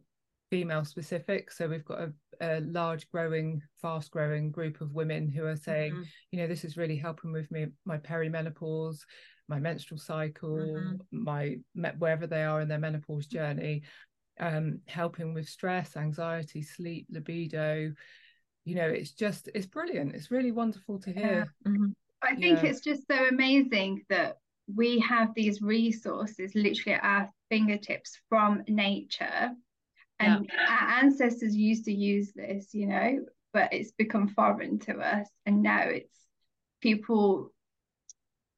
female 0.52 0.84
specific. 0.84 1.50
So 1.54 1.70
we've 1.70 1.86
got 1.86 2.02
a, 2.02 2.12
a 2.42 2.60
large 2.60 3.10
growing, 3.10 3.62
fast 3.82 4.12
growing 4.12 4.52
group 4.52 4.82
of 4.82 4.92
women 4.92 5.30
who 5.30 5.46
are 5.46 5.56
saying, 5.56 5.94
mm-hmm. 5.94 6.04
you 6.32 6.40
know, 6.40 6.48
this 6.48 6.66
is 6.66 6.76
really 6.76 6.98
helping 6.98 7.32
with 7.32 7.50
me, 7.50 7.68
my 7.86 7.98
perimenopause, 7.98 9.00
my 9.48 9.58
menstrual 9.58 10.00
cycle, 10.00 10.58
mm-hmm. 10.58 11.24
my 11.24 11.56
wherever 11.98 12.28
they 12.28 12.44
are 12.44 12.60
in 12.60 12.68
their 12.68 12.78
menopause 12.78 13.26
journey, 13.26 13.84
um, 14.40 14.80
helping 14.86 15.34
with 15.34 15.48
stress, 15.48 15.96
anxiety, 15.96 16.62
sleep, 16.62 17.08
libido. 17.10 17.94
You 18.66 18.76
know, 18.76 18.88
it's 18.88 19.12
just 19.12 19.50
it's 19.54 19.66
brilliant. 19.66 20.16
It's 20.16 20.32
really 20.32 20.52
wonderful 20.52 21.00
to 21.00 21.12
hear. 21.12 21.52
Yeah. 21.66 21.72
Mm-hmm. 21.72 21.92
I 22.22 22.36
think 22.36 22.64
yeah. 22.64 22.70
it's 22.70 22.80
just 22.80 23.06
so 23.08 23.28
amazing 23.28 24.04
that 24.10 24.38
we 24.74 25.00
have 25.00 25.34
these 25.36 25.62
resources 25.62 26.56
literally 26.56 26.96
at 26.96 27.04
our 27.04 27.30
fingertips 27.50 28.18
from 28.30 28.64
nature 28.68 29.52
and 30.20 30.50
yeah. 30.50 30.66
our 30.70 30.90
ancestors 31.04 31.56
used 31.56 31.86
to 31.86 31.94
use 31.94 32.32
this 32.34 32.74
you 32.74 32.88
know 32.88 33.20
but 33.52 33.74
it's 33.74 33.92
become 33.92 34.28
foreign 34.30 34.80
to 34.80 34.98
us 34.98 35.28
and 35.46 35.62
now 35.62 35.82
it's 35.82 36.18
people 36.82 37.52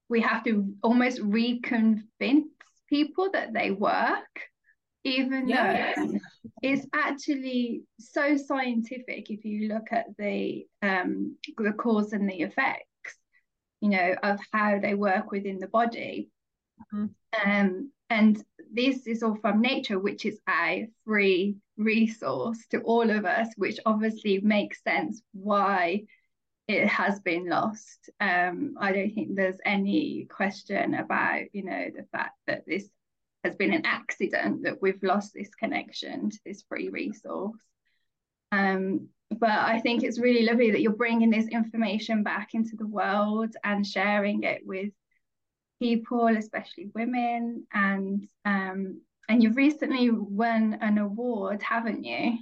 we 0.09 0.21
have 0.21 0.43
to 0.43 0.73
almost 0.83 1.19
reconvince 1.21 2.43
people 2.87 3.29
that 3.33 3.53
they 3.53 3.71
work 3.71 4.41
even 5.05 5.47
though 5.47 6.19
it's 6.61 6.85
actually 6.93 7.83
so 7.99 8.35
scientific 8.35 9.29
if 9.29 9.45
you 9.45 9.69
look 9.69 9.87
at 9.91 10.05
the 10.17 10.65
um 10.81 11.37
the 11.57 11.73
cause 11.73 12.11
and 12.11 12.29
the 12.29 12.41
effects 12.41 13.17
you 13.81 13.89
know 13.89 14.15
of 14.23 14.39
how 14.51 14.79
they 14.79 14.93
work 14.95 15.31
within 15.31 15.59
the 15.59 15.67
body 15.67 16.29
mm-hmm. 16.93 17.49
um 17.49 17.91
and 18.09 18.43
this 18.71 19.07
is 19.07 19.23
all 19.23 19.35
from 19.35 19.61
nature, 19.61 19.99
which 19.99 20.25
is 20.25 20.39
a 20.47 20.87
free 21.05 21.55
resource 21.77 22.59
to 22.71 22.81
all 22.81 23.09
of 23.09 23.25
us, 23.25 23.47
which 23.57 23.79
obviously 23.85 24.39
makes 24.41 24.83
sense 24.83 25.21
why 25.33 26.03
it 26.67 26.87
has 26.87 27.19
been 27.19 27.47
lost. 27.47 28.09
Um, 28.19 28.75
I 28.79 28.91
don't 28.91 29.13
think 29.13 29.35
there's 29.35 29.59
any 29.65 30.27
question 30.29 30.93
about, 30.95 31.43
you 31.53 31.63
know, 31.63 31.89
the 31.95 32.05
fact 32.11 32.35
that 32.47 32.65
this 32.67 32.87
has 33.45 33.55
been 33.55 33.73
an 33.73 33.85
accident 33.85 34.63
that 34.63 34.81
we've 34.81 35.01
lost 35.03 35.33
this 35.33 35.49
connection 35.55 36.29
to 36.29 36.39
this 36.45 36.63
free 36.67 36.89
resource. 36.89 37.57
Um, 38.51 39.09
but 39.31 39.49
I 39.49 39.79
think 39.79 40.03
it's 40.03 40.19
really 40.19 40.45
lovely 40.45 40.71
that 40.71 40.81
you're 40.81 40.93
bringing 40.93 41.29
this 41.29 41.47
information 41.47 42.23
back 42.23 42.49
into 42.53 42.75
the 42.75 42.87
world 42.87 43.55
and 43.63 43.85
sharing 43.85 44.43
it 44.43 44.61
with 44.65 44.91
people, 45.81 46.27
especially 46.27 46.89
women, 46.93 47.65
and 47.73 48.27
um, 48.45 49.01
and 49.27 49.41
you've 49.41 49.57
recently 49.57 50.09
won 50.11 50.77
an 50.81 50.97
award, 50.99 51.61
haven't 51.63 52.03
you? 52.03 52.37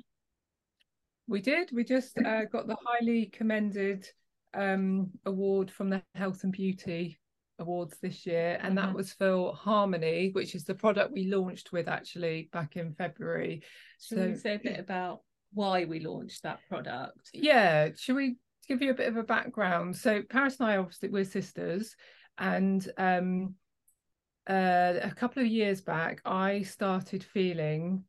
We 1.27 1.41
did. 1.41 1.71
We 1.71 1.83
just 1.85 2.17
uh, 2.17 2.45
got 2.45 2.67
the 2.67 2.75
highly 2.85 3.27
commended 3.27 4.07
um, 4.53 5.11
award 5.25 5.71
from 5.71 5.89
the 5.89 6.03
Health 6.15 6.43
and 6.43 6.51
Beauty 6.51 7.17
Awards 7.63 7.97
this 8.01 8.25
year, 8.25 8.59
and 8.61 8.77
that 8.77 8.87
mm-hmm. 8.87 8.97
was 8.97 9.13
for 9.13 9.53
Harmony, 9.53 10.29
which 10.33 10.55
is 10.55 10.63
the 10.63 10.75
product 10.75 11.13
we 11.13 11.27
launched 11.27 11.71
with 11.71 11.87
actually 11.87 12.49
back 12.51 12.75
in 12.75 12.93
February. 12.93 13.63
Should 13.99 14.17
so, 14.17 14.27
we 14.27 14.35
say 14.35 14.55
a 14.55 14.59
bit 14.59 14.79
about 14.79 15.21
why 15.53 15.85
we 15.85 15.99
launched 15.99 16.43
that 16.43 16.59
product? 16.69 17.29
Yeah, 17.33 17.89
should 17.97 18.15
we 18.15 18.35
give 18.67 18.81
you 18.81 18.91
a 18.91 18.95
bit 18.95 19.09
of 19.09 19.17
a 19.17 19.23
background? 19.23 19.95
So 19.95 20.21
Paris 20.29 20.59
and 20.59 20.69
I 20.69 20.77
obviously 20.77 21.09
we're 21.09 21.25
sisters, 21.25 21.95
and 22.37 22.85
um, 22.97 23.55
uh, 24.49 24.93
a 25.01 25.13
couple 25.15 25.41
of 25.41 25.47
years 25.47 25.81
back, 25.81 26.21
I 26.25 26.63
started 26.63 27.23
feeling 27.23 28.03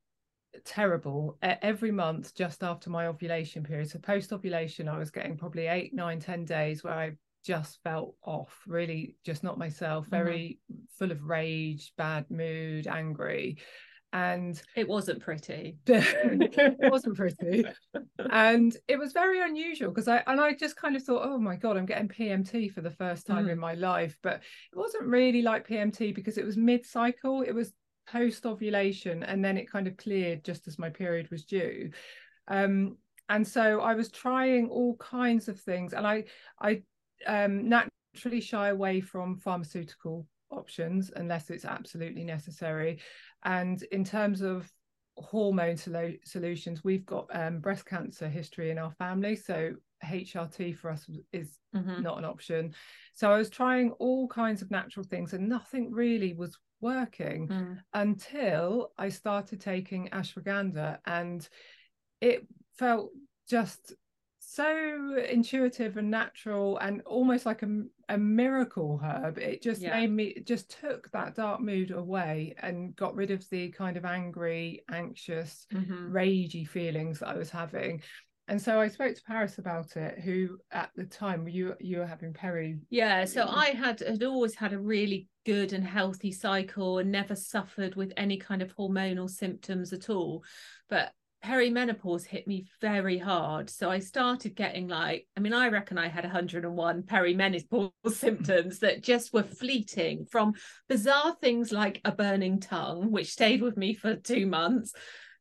terrible 0.64 1.36
every 1.42 1.90
month 1.90 2.34
just 2.34 2.62
after 2.62 2.90
my 2.90 3.06
ovulation 3.06 3.62
period. 3.62 3.90
So 3.90 3.98
post 3.98 4.32
ovulation, 4.32 4.88
I 4.88 4.98
was 4.98 5.10
getting 5.10 5.36
probably 5.36 5.66
eight, 5.66 5.92
nine, 5.94 6.20
ten 6.20 6.44
days 6.44 6.84
where 6.84 6.94
I 6.94 7.12
just 7.44 7.80
felt 7.82 8.14
off, 8.22 8.62
really 8.66 9.16
just 9.24 9.44
not 9.44 9.58
myself, 9.58 10.04
mm-hmm. 10.04 10.16
very 10.16 10.58
mm-hmm. 10.70 10.82
full 10.98 11.12
of 11.12 11.22
rage, 11.22 11.92
bad 11.96 12.30
mood, 12.30 12.86
angry 12.86 13.58
and 14.14 14.62
it 14.76 14.88
wasn't 14.88 15.20
pretty 15.20 15.76
it 15.86 16.92
wasn't 16.92 17.16
pretty 17.16 17.64
and 18.30 18.76
it 18.86 18.96
was 18.96 19.12
very 19.12 19.40
unusual 19.42 19.90
because 19.90 20.06
i 20.06 20.22
and 20.28 20.40
i 20.40 20.54
just 20.54 20.76
kind 20.76 20.94
of 20.94 21.02
thought 21.02 21.26
oh 21.26 21.36
my 21.36 21.56
god 21.56 21.76
i'm 21.76 21.84
getting 21.84 22.08
pmt 22.08 22.72
for 22.72 22.80
the 22.80 22.92
first 22.92 23.26
time 23.26 23.46
mm. 23.46 23.50
in 23.50 23.58
my 23.58 23.74
life 23.74 24.16
but 24.22 24.34
it 24.34 24.78
wasn't 24.78 25.04
really 25.04 25.42
like 25.42 25.66
pmt 25.66 26.14
because 26.14 26.38
it 26.38 26.44
was 26.44 26.56
mid-cycle 26.56 27.42
it 27.42 27.52
was 27.52 27.72
post 28.06 28.46
ovulation 28.46 29.24
and 29.24 29.44
then 29.44 29.58
it 29.58 29.70
kind 29.70 29.88
of 29.88 29.96
cleared 29.96 30.44
just 30.44 30.68
as 30.68 30.78
my 30.78 30.88
period 30.88 31.28
was 31.32 31.44
due 31.44 31.90
um, 32.46 32.96
and 33.28 33.46
so 33.46 33.80
i 33.80 33.94
was 33.94 34.12
trying 34.12 34.68
all 34.68 34.96
kinds 34.98 35.48
of 35.48 35.60
things 35.60 35.92
and 35.92 36.06
i 36.06 36.22
i 36.60 36.80
um, 37.26 37.68
naturally 37.68 38.40
shy 38.40 38.68
away 38.68 39.00
from 39.00 39.36
pharmaceutical 39.36 40.26
options 40.50 41.10
unless 41.16 41.50
it's 41.50 41.64
absolutely 41.64 42.24
necessary 42.24 43.00
and 43.44 43.82
in 43.84 44.04
terms 44.04 44.40
of 44.40 44.70
hormone 45.16 45.76
sol- 45.76 46.12
solutions, 46.24 46.82
we've 46.84 47.06
got 47.06 47.26
um, 47.32 47.60
breast 47.60 47.86
cancer 47.86 48.28
history 48.28 48.70
in 48.70 48.78
our 48.78 48.90
family. 48.92 49.36
So 49.36 49.74
HRT 50.04 50.76
for 50.76 50.90
us 50.90 51.08
is 51.32 51.58
mm-hmm. 51.74 52.02
not 52.02 52.18
an 52.18 52.24
option. 52.24 52.74
So 53.14 53.30
I 53.30 53.38
was 53.38 53.50
trying 53.50 53.92
all 53.92 54.28
kinds 54.28 54.62
of 54.62 54.70
natural 54.70 55.04
things 55.04 55.32
and 55.32 55.48
nothing 55.48 55.92
really 55.92 56.34
was 56.34 56.58
working 56.80 57.48
mm. 57.48 57.78
until 57.94 58.92
I 58.98 59.08
started 59.08 59.60
taking 59.60 60.08
ashwagandha 60.08 60.98
and 61.06 61.48
it 62.20 62.46
felt 62.76 63.10
just 63.48 63.94
so 64.46 65.16
intuitive 65.28 65.96
and 65.96 66.10
natural 66.10 66.78
and 66.78 67.00
almost 67.02 67.46
like 67.46 67.62
a, 67.62 67.82
a 68.08 68.18
miracle 68.18 69.00
herb 69.02 69.38
it 69.38 69.62
just 69.62 69.80
yeah. 69.80 69.98
made 69.98 70.10
me 70.10 70.42
just 70.44 70.78
took 70.80 71.10
that 71.12 71.34
dark 71.34 71.60
mood 71.60 71.90
away 71.90 72.54
and 72.62 72.94
got 72.96 73.14
rid 73.14 73.30
of 73.30 73.48
the 73.50 73.70
kind 73.70 73.96
of 73.96 74.04
angry 74.04 74.84
anxious 74.90 75.66
mm-hmm. 75.72 76.12
ragey 76.12 76.66
feelings 76.66 77.18
that 77.18 77.28
i 77.28 77.36
was 77.36 77.50
having 77.50 78.00
and 78.46 78.60
so 78.60 78.78
I 78.78 78.88
spoke 78.88 79.14
to 79.14 79.22
Paris 79.22 79.56
about 79.56 79.96
it, 79.96 80.18
who 80.18 80.58
at 80.70 80.90
the 80.94 81.04
time 81.04 81.48
you 81.48 81.74
you 81.80 81.98
were 81.98 82.06
having 82.06 82.34
peri. 82.34 82.78
Yeah, 82.90 83.24
so 83.24 83.46
I 83.46 83.68
had 83.68 84.00
had 84.00 84.22
always 84.22 84.54
had 84.54 84.74
a 84.74 84.78
really 84.78 85.28
good 85.46 85.72
and 85.72 85.86
healthy 85.86 86.30
cycle 86.30 86.98
and 86.98 87.10
never 87.10 87.34
suffered 87.34 87.94
with 87.94 88.12
any 88.16 88.36
kind 88.36 88.60
of 88.60 88.74
hormonal 88.76 89.30
symptoms 89.30 89.94
at 89.94 90.10
all. 90.10 90.44
But 90.90 91.12
perimenopause 91.44 92.24
hit 92.24 92.46
me 92.46 92.66
very 92.80 93.18
hard. 93.18 93.68
So 93.68 93.90
I 93.90 93.98
started 93.98 94.56
getting 94.56 94.88
like, 94.88 95.26
I 95.36 95.40
mean, 95.40 95.52
I 95.52 95.68
reckon 95.68 95.98
I 95.98 96.08
had 96.08 96.24
101 96.24 97.02
perimenopause 97.02 97.92
symptoms 98.08 98.78
that 98.78 99.02
just 99.02 99.34
were 99.34 99.42
fleeting 99.42 100.24
from 100.24 100.54
bizarre 100.88 101.36
things 101.40 101.70
like 101.70 102.00
a 102.04 102.12
burning 102.12 102.60
tongue, 102.60 103.12
which 103.12 103.30
stayed 103.30 103.60
with 103.60 103.76
me 103.76 103.94
for 103.94 104.16
two 104.16 104.46
months, 104.46 104.94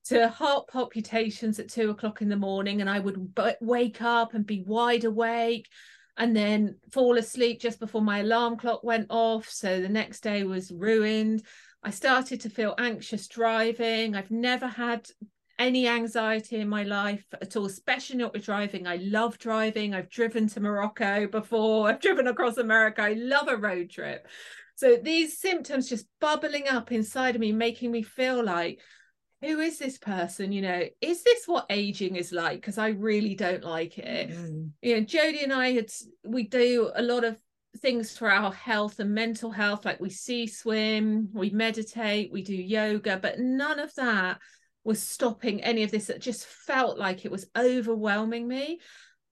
to 0.05 0.27
heart 0.27 0.67
palpitations 0.67 1.59
at 1.59 1.69
two 1.69 1.89
o'clock 1.89 2.21
in 2.21 2.27
the 2.27 2.35
morning. 2.35 2.81
And 2.81 2.89
I 2.89 2.99
would 2.99 3.33
b- 3.33 3.53
wake 3.61 4.01
up 4.01 4.33
and 4.33 4.45
be 4.45 4.61
wide 4.67 5.05
awake 5.05 5.69
and 6.17 6.35
then 6.35 6.75
fall 6.91 7.17
asleep 7.17 7.61
just 7.61 7.79
before 7.79 8.01
my 8.01 8.19
alarm 8.19 8.57
clock 8.57 8.83
went 8.83 9.07
off. 9.09 9.49
So 9.49 9.79
the 9.79 9.89
next 9.89 10.19
day 10.19 10.43
was 10.43 10.69
ruined. 10.69 11.43
I 11.81 11.89
started 11.91 12.41
to 12.41 12.49
feel 12.49 12.75
anxious 12.77 13.27
driving. 13.27 14.15
I've 14.15 14.31
never 14.31 14.67
had 14.67 15.07
any 15.63 15.87
anxiety 15.87 16.57
in 16.57 16.67
my 16.67 16.83
life 16.83 17.25
at 17.41 17.55
all, 17.55 17.65
especially 17.65 18.17
not 18.17 18.33
with 18.33 18.45
driving. 18.45 18.85
I 18.85 18.97
love 18.97 19.37
driving. 19.37 19.93
I've 19.93 20.09
driven 20.09 20.47
to 20.49 20.59
Morocco 20.59 21.27
before, 21.27 21.89
I've 21.89 22.01
driven 22.01 22.27
across 22.27 22.57
America. 22.57 23.01
I 23.01 23.13
love 23.13 23.47
a 23.47 23.57
road 23.57 23.89
trip. 23.89 24.27
So 24.75 24.97
these 24.97 25.37
symptoms 25.39 25.89
just 25.89 26.07
bubbling 26.19 26.67
up 26.67 26.91
inside 26.91 27.35
of 27.35 27.41
me, 27.41 27.51
making 27.51 27.91
me 27.91 28.03
feel 28.03 28.43
like, 28.43 28.79
who 29.41 29.59
is 29.59 29.77
this 29.77 29.97
person? 29.97 30.51
You 30.51 30.61
know, 30.61 30.83
is 31.01 31.23
this 31.23 31.47
what 31.47 31.65
aging 31.69 32.15
is 32.15 32.31
like? 32.31 32.61
Because 32.61 32.77
I 32.77 32.89
really 32.89 33.35
don't 33.35 33.63
like 33.63 33.97
it. 33.97 34.31
Mm. 34.31 34.71
You 34.81 34.95
know, 34.95 35.05
Jodie 35.05 35.43
and 35.43 35.53
I 35.53 35.71
had 35.71 35.91
we 36.23 36.43
do 36.43 36.91
a 36.95 37.01
lot 37.01 37.23
of 37.23 37.37
things 37.77 38.17
for 38.17 38.29
our 38.29 38.51
health 38.53 38.99
and 38.99 39.13
mental 39.13 39.51
health, 39.51 39.85
like 39.85 39.99
we 39.99 40.09
sea 40.09 40.47
swim, 40.47 41.29
we 41.33 41.49
meditate, 41.49 42.31
we 42.31 42.41
do 42.41 42.55
yoga, 42.55 43.17
but 43.17 43.39
none 43.39 43.79
of 43.79 43.93
that 43.95 44.39
was 44.83 45.01
stopping 45.01 45.63
any 45.63 45.83
of 45.83 45.91
this. 45.91 46.09
It 46.09 46.19
just 46.19 46.45
felt 46.45 46.97
like 46.97 47.25
it 47.25 47.31
was 47.31 47.47
overwhelming 47.57 48.47
me. 48.47 48.79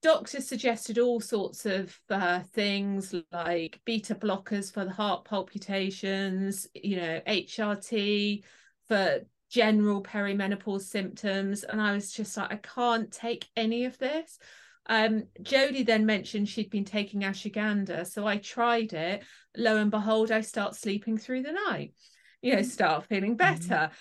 doctors 0.01 0.47
suggested 0.47 0.97
all 0.97 1.19
sorts 1.19 1.65
of 1.65 1.97
uh, 2.09 2.39
things 2.53 3.13
like 3.31 3.79
beta 3.85 4.15
blockers 4.15 4.73
for 4.73 4.83
the 4.83 4.91
heart 4.91 5.25
palpitations, 5.25 6.67
you 6.73 6.95
know, 6.95 7.21
HRT 7.27 8.43
for 8.87 9.21
general 9.49 10.01
perimenopause 10.01 10.83
symptoms. 10.83 11.63
And 11.63 11.79
I 11.81 11.91
was 11.91 12.11
just 12.11 12.35
like, 12.37 12.51
I 12.51 12.55
can't 12.55 13.11
take 13.11 13.47
any 13.55 13.85
of 13.85 13.97
this. 13.99 14.39
Um, 14.87 15.25
Jodie 15.41 15.85
then 15.85 16.05
mentioned 16.05 16.49
she'd 16.49 16.71
been 16.71 16.85
taking 16.85 17.21
ashwagandha. 17.21 18.07
So 18.07 18.25
I 18.25 18.37
tried 18.37 18.93
it. 18.93 19.23
Lo 19.55 19.77
and 19.77 19.91
behold, 19.91 20.31
I 20.31 20.41
start 20.41 20.75
sleeping 20.75 21.17
through 21.17 21.43
the 21.43 21.51
night, 21.51 21.93
you 22.41 22.55
know, 22.55 22.61
start 22.63 23.05
feeling 23.05 23.37
mm-hmm. 23.37 23.53
better. 23.53 23.85
Mm-hmm. 23.85 23.93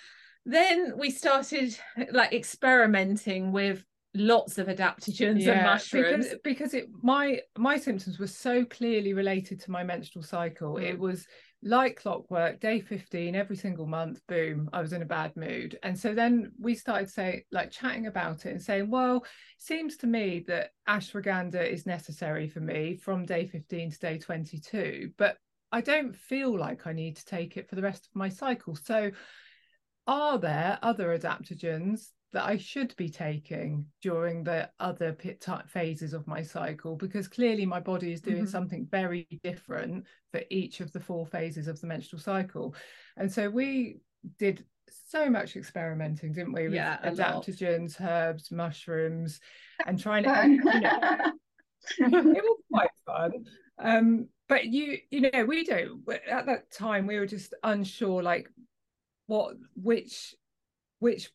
Then 0.45 0.93
we 0.97 1.11
started 1.11 1.77
like 2.11 2.33
experimenting 2.33 3.51
with 3.51 3.83
lots 4.13 4.57
of 4.57 4.67
adaptogens 4.67 5.41
yeah, 5.41 5.53
and 5.53 5.65
mushrooms. 5.65 6.27
because, 6.27 6.39
because 6.43 6.73
it 6.73 6.87
my 7.01 7.39
my 7.57 7.77
symptoms 7.77 8.19
were 8.19 8.27
so 8.27 8.65
clearly 8.65 9.13
related 9.13 9.61
to 9.61 9.71
my 9.71 9.83
menstrual 9.83 10.23
cycle. 10.23 10.75
Mm. 10.75 10.83
it 10.83 10.99
was 10.99 11.25
like 11.63 11.95
clockwork 11.95 12.59
day 12.59 12.81
15 12.81 13.35
every 13.35 13.55
single 13.55 13.85
month 13.85 14.19
boom 14.27 14.67
i 14.73 14.81
was 14.81 14.93
in 14.93 15.03
a 15.03 15.05
bad 15.05 15.35
mood. 15.37 15.77
And 15.83 15.97
so 15.97 16.13
then 16.13 16.51
we 16.59 16.75
started 16.75 17.09
saying 17.09 17.43
like 17.51 17.71
chatting 17.71 18.07
about 18.07 18.45
it 18.45 18.49
and 18.49 18.61
saying 18.61 18.89
well 18.89 19.23
seems 19.59 19.95
to 19.97 20.07
me 20.07 20.43
that 20.47 20.71
ashwagandha 20.89 21.65
is 21.65 21.85
necessary 21.85 22.49
for 22.49 22.59
me 22.59 22.97
from 22.97 23.25
day 23.25 23.45
15 23.45 23.91
to 23.91 23.99
day 23.99 24.17
22 24.17 25.11
but 25.17 25.37
i 25.71 25.79
don't 25.79 26.15
feel 26.15 26.57
like 26.57 26.87
i 26.87 26.91
need 26.91 27.15
to 27.15 27.25
take 27.25 27.55
it 27.55 27.69
for 27.69 27.75
the 27.75 27.81
rest 27.81 28.07
of 28.07 28.15
my 28.15 28.27
cycle. 28.27 28.75
So 28.75 29.11
are 30.07 30.37
there 30.37 30.79
other 30.81 31.17
adaptogens 31.17 32.09
that 32.33 32.45
I 32.45 32.57
should 32.57 32.95
be 32.95 33.09
taking 33.09 33.85
during 34.01 34.43
the 34.43 34.69
other 34.79 35.11
pit 35.11 35.45
phases 35.67 36.13
of 36.13 36.27
my 36.27 36.41
cycle 36.41 36.95
because 36.95 37.27
clearly 37.27 37.65
my 37.65 37.79
body 37.79 38.13
is 38.13 38.21
doing 38.21 38.37
mm-hmm. 38.37 38.45
something 38.45 38.87
very 38.89 39.27
different 39.43 40.05
for 40.31 40.41
each 40.49 40.79
of 40.79 40.93
the 40.93 40.99
four 40.99 41.25
phases 41.25 41.67
of 41.67 41.79
the 41.81 41.87
menstrual 41.87 42.21
cycle. 42.21 42.73
And 43.17 43.31
so 43.31 43.49
we 43.49 43.97
did 44.39 44.63
so 45.07 45.29
much 45.29 45.57
experimenting, 45.57 46.31
didn't 46.31 46.53
we? 46.53 46.63
With 46.63 46.73
yeah, 46.73 46.97
adaptogens, 47.03 47.99
lot. 47.99 48.09
herbs, 48.09 48.51
mushrooms, 48.51 49.39
and 49.85 49.99
trying 49.99 50.23
to. 50.23 50.47
you 51.99 52.09
know, 52.09 52.19
it 52.31 52.43
was 52.43 52.59
quite 52.71 52.89
fun. 53.05 53.31
Um, 53.77 54.27
but 54.47 54.65
you, 54.65 54.97
you 55.09 55.31
know, 55.31 55.45
we 55.45 55.65
don't. 55.65 56.01
At 56.29 56.45
that 56.45 56.71
time, 56.71 57.07
we 57.07 57.19
were 57.19 57.25
just 57.25 57.53
unsure, 57.63 58.21
like 58.21 58.49
what, 59.31 59.55
which, 59.75 60.35
which 60.99 61.31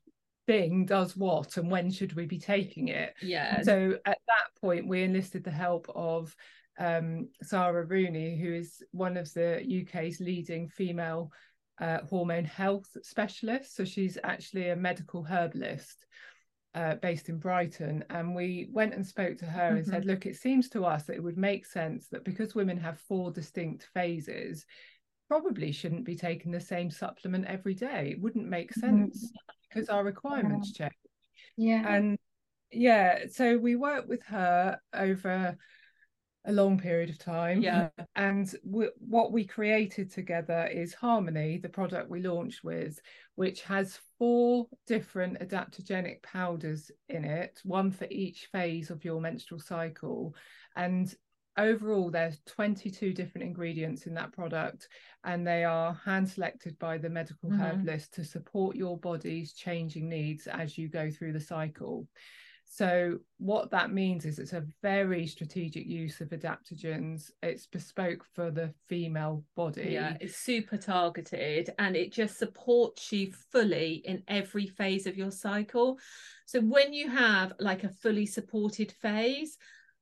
thing 0.46 0.86
does 0.86 1.16
what 1.16 1.56
and 1.56 1.70
when 1.70 1.90
should 1.90 2.14
we 2.14 2.24
be 2.24 2.38
taking 2.38 2.88
it 2.88 3.14
yeah 3.20 3.60
so 3.62 3.98
at 4.06 4.18
that 4.28 4.60
point 4.60 4.86
we 4.86 5.02
enlisted 5.02 5.42
the 5.42 5.50
help 5.50 5.90
of 5.94 6.34
um, 6.78 7.28
Sarah 7.42 7.84
Rooney 7.84 8.38
who 8.38 8.52
is 8.54 8.82
one 8.92 9.16
of 9.16 9.32
the 9.34 9.56
UK's 9.82 10.20
leading 10.20 10.68
female 10.68 11.32
uh, 11.80 11.98
hormone 12.08 12.44
health 12.44 12.86
specialists 13.02 13.74
so 13.74 13.84
she's 13.84 14.18
actually 14.22 14.70
a 14.70 14.76
medical 14.76 15.24
herbalist 15.24 16.06
uh, 16.74 16.94
based 16.96 17.28
in 17.28 17.38
Brighton 17.38 18.04
and 18.10 18.34
we 18.34 18.68
went 18.70 18.94
and 18.94 19.04
spoke 19.04 19.38
to 19.38 19.46
her 19.46 19.68
mm-hmm. 19.68 19.76
and 19.78 19.86
said 19.86 20.02
mm-hmm. 20.02 20.10
look 20.10 20.26
it 20.26 20.36
seems 20.36 20.68
to 20.68 20.84
us 20.84 21.04
that 21.04 21.16
it 21.16 21.22
would 21.22 21.38
make 21.38 21.66
sense 21.66 22.06
that 22.08 22.24
because 22.24 22.54
women 22.54 22.76
have 22.76 23.00
four 23.00 23.30
distinct 23.30 23.88
phases 23.94 24.66
probably 25.28 25.72
shouldn't 25.72 26.04
be 26.04 26.16
taking 26.16 26.52
the 26.52 26.60
same 26.60 26.90
supplement 26.90 27.44
every 27.46 27.74
day 27.74 28.10
it 28.12 28.20
wouldn't 28.20 28.46
make 28.46 28.70
mm-hmm. 28.70 28.80
sense 28.80 29.24
mm-hmm 29.24 29.52
because 29.76 29.88
our 29.88 30.04
requirements 30.04 30.72
yeah. 30.78 30.86
change. 30.86 30.98
Yeah. 31.56 31.94
And 31.94 32.18
yeah, 32.72 33.26
so 33.30 33.58
we 33.58 33.76
worked 33.76 34.08
with 34.08 34.22
her 34.26 34.80
over 34.92 35.56
a 36.48 36.52
long 36.52 36.78
period 36.78 37.10
of 37.10 37.18
time. 37.18 37.60
Yeah. 37.60 37.88
And 38.16 38.50
w- 38.64 38.92
what 38.98 39.32
we 39.32 39.44
created 39.44 40.10
together 40.10 40.66
is 40.66 40.94
Harmony, 40.94 41.58
the 41.58 41.68
product 41.68 42.08
we 42.08 42.22
launched 42.22 42.64
with, 42.64 42.98
which 43.34 43.62
has 43.62 43.98
four 44.18 44.66
different 44.86 45.40
adaptogenic 45.40 46.22
powders 46.22 46.90
in 47.08 47.24
it, 47.24 47.60
one 47.64 47.90
for 47.90 48.06
each 48.10 48.48
phase 48.52 48.90
of 48.90 49.04
your 49.04 49.20
menstrual 49.20 49.60
cycle. 49.60 50.34
And 50.76 51.12
overall 51.58 52.10
there's 52.10 52.40
22 52.46 53.12
different 53.12 53.46
ingredients 53.46 54.06
in 54.06 54.14
that 54.14 54.32
product 54.32 54.88
and 55.24 55.46
they 55.46 55.64
are 55.64 55.98
hand 56.04 56.28
selected 56.28 56.78
by 56.78 56.98
the 56.98 57.10
medical 57.10 57.50
mm-hmm. 57.50 57.60
herbalist 57.60 58.14
to 58.14 58.24
support 58.24 58.76
your 58.76 58.98
body's 58.98 59.52
changing 59.52 60.08
needs 60.08 60.46
as 60.46 60.76
you 60.76 60.88
go 60.88 61.10
through 61.10 61.32
the 61.32 61.40
cycle. 61.40 62.06
So 62.68 63.18
what 63.38 63.70
that 63.70 63.92
means 63.92 64.24
is 64.24 64.40
it's 64.40 64.52
a 64.52 64.66
very 64.82 65.26
strategic 65.26 65.86
use 65.86 66.20
of 66.20 66.30
adaptogens. 66.30 67.30
It's 67.40 67.66
bespoke 67.66 68.24
for 68.34 68.50
the 68.50 68.74
female 68.88 69.44
body. 69.54 69.90
Yeah 69.90 70.16
it's 70.20 70.36
super 70.36 70.76
targeted 70.76 71.70
and 71.78 71.96
it 71.96 72.12
just 72.12 72.38
supports 72.38 73.12
you 73.12 73.32
fully 73.52 74.02
in 74.04 74.22
every 74.28 74.66
phase 74.66 75.06
of 75.06 75.16
your 75.16 75.30
cycle. 75.30 75.98
So 76.46 76.60
when 76.60 76.92
you 76.92 77.08
have 77.08 77.52
like 77.58 77.84
a 77.84 77.88
fully 77.88 78.26
supported 78.26 78.92
phase 78.92 79.56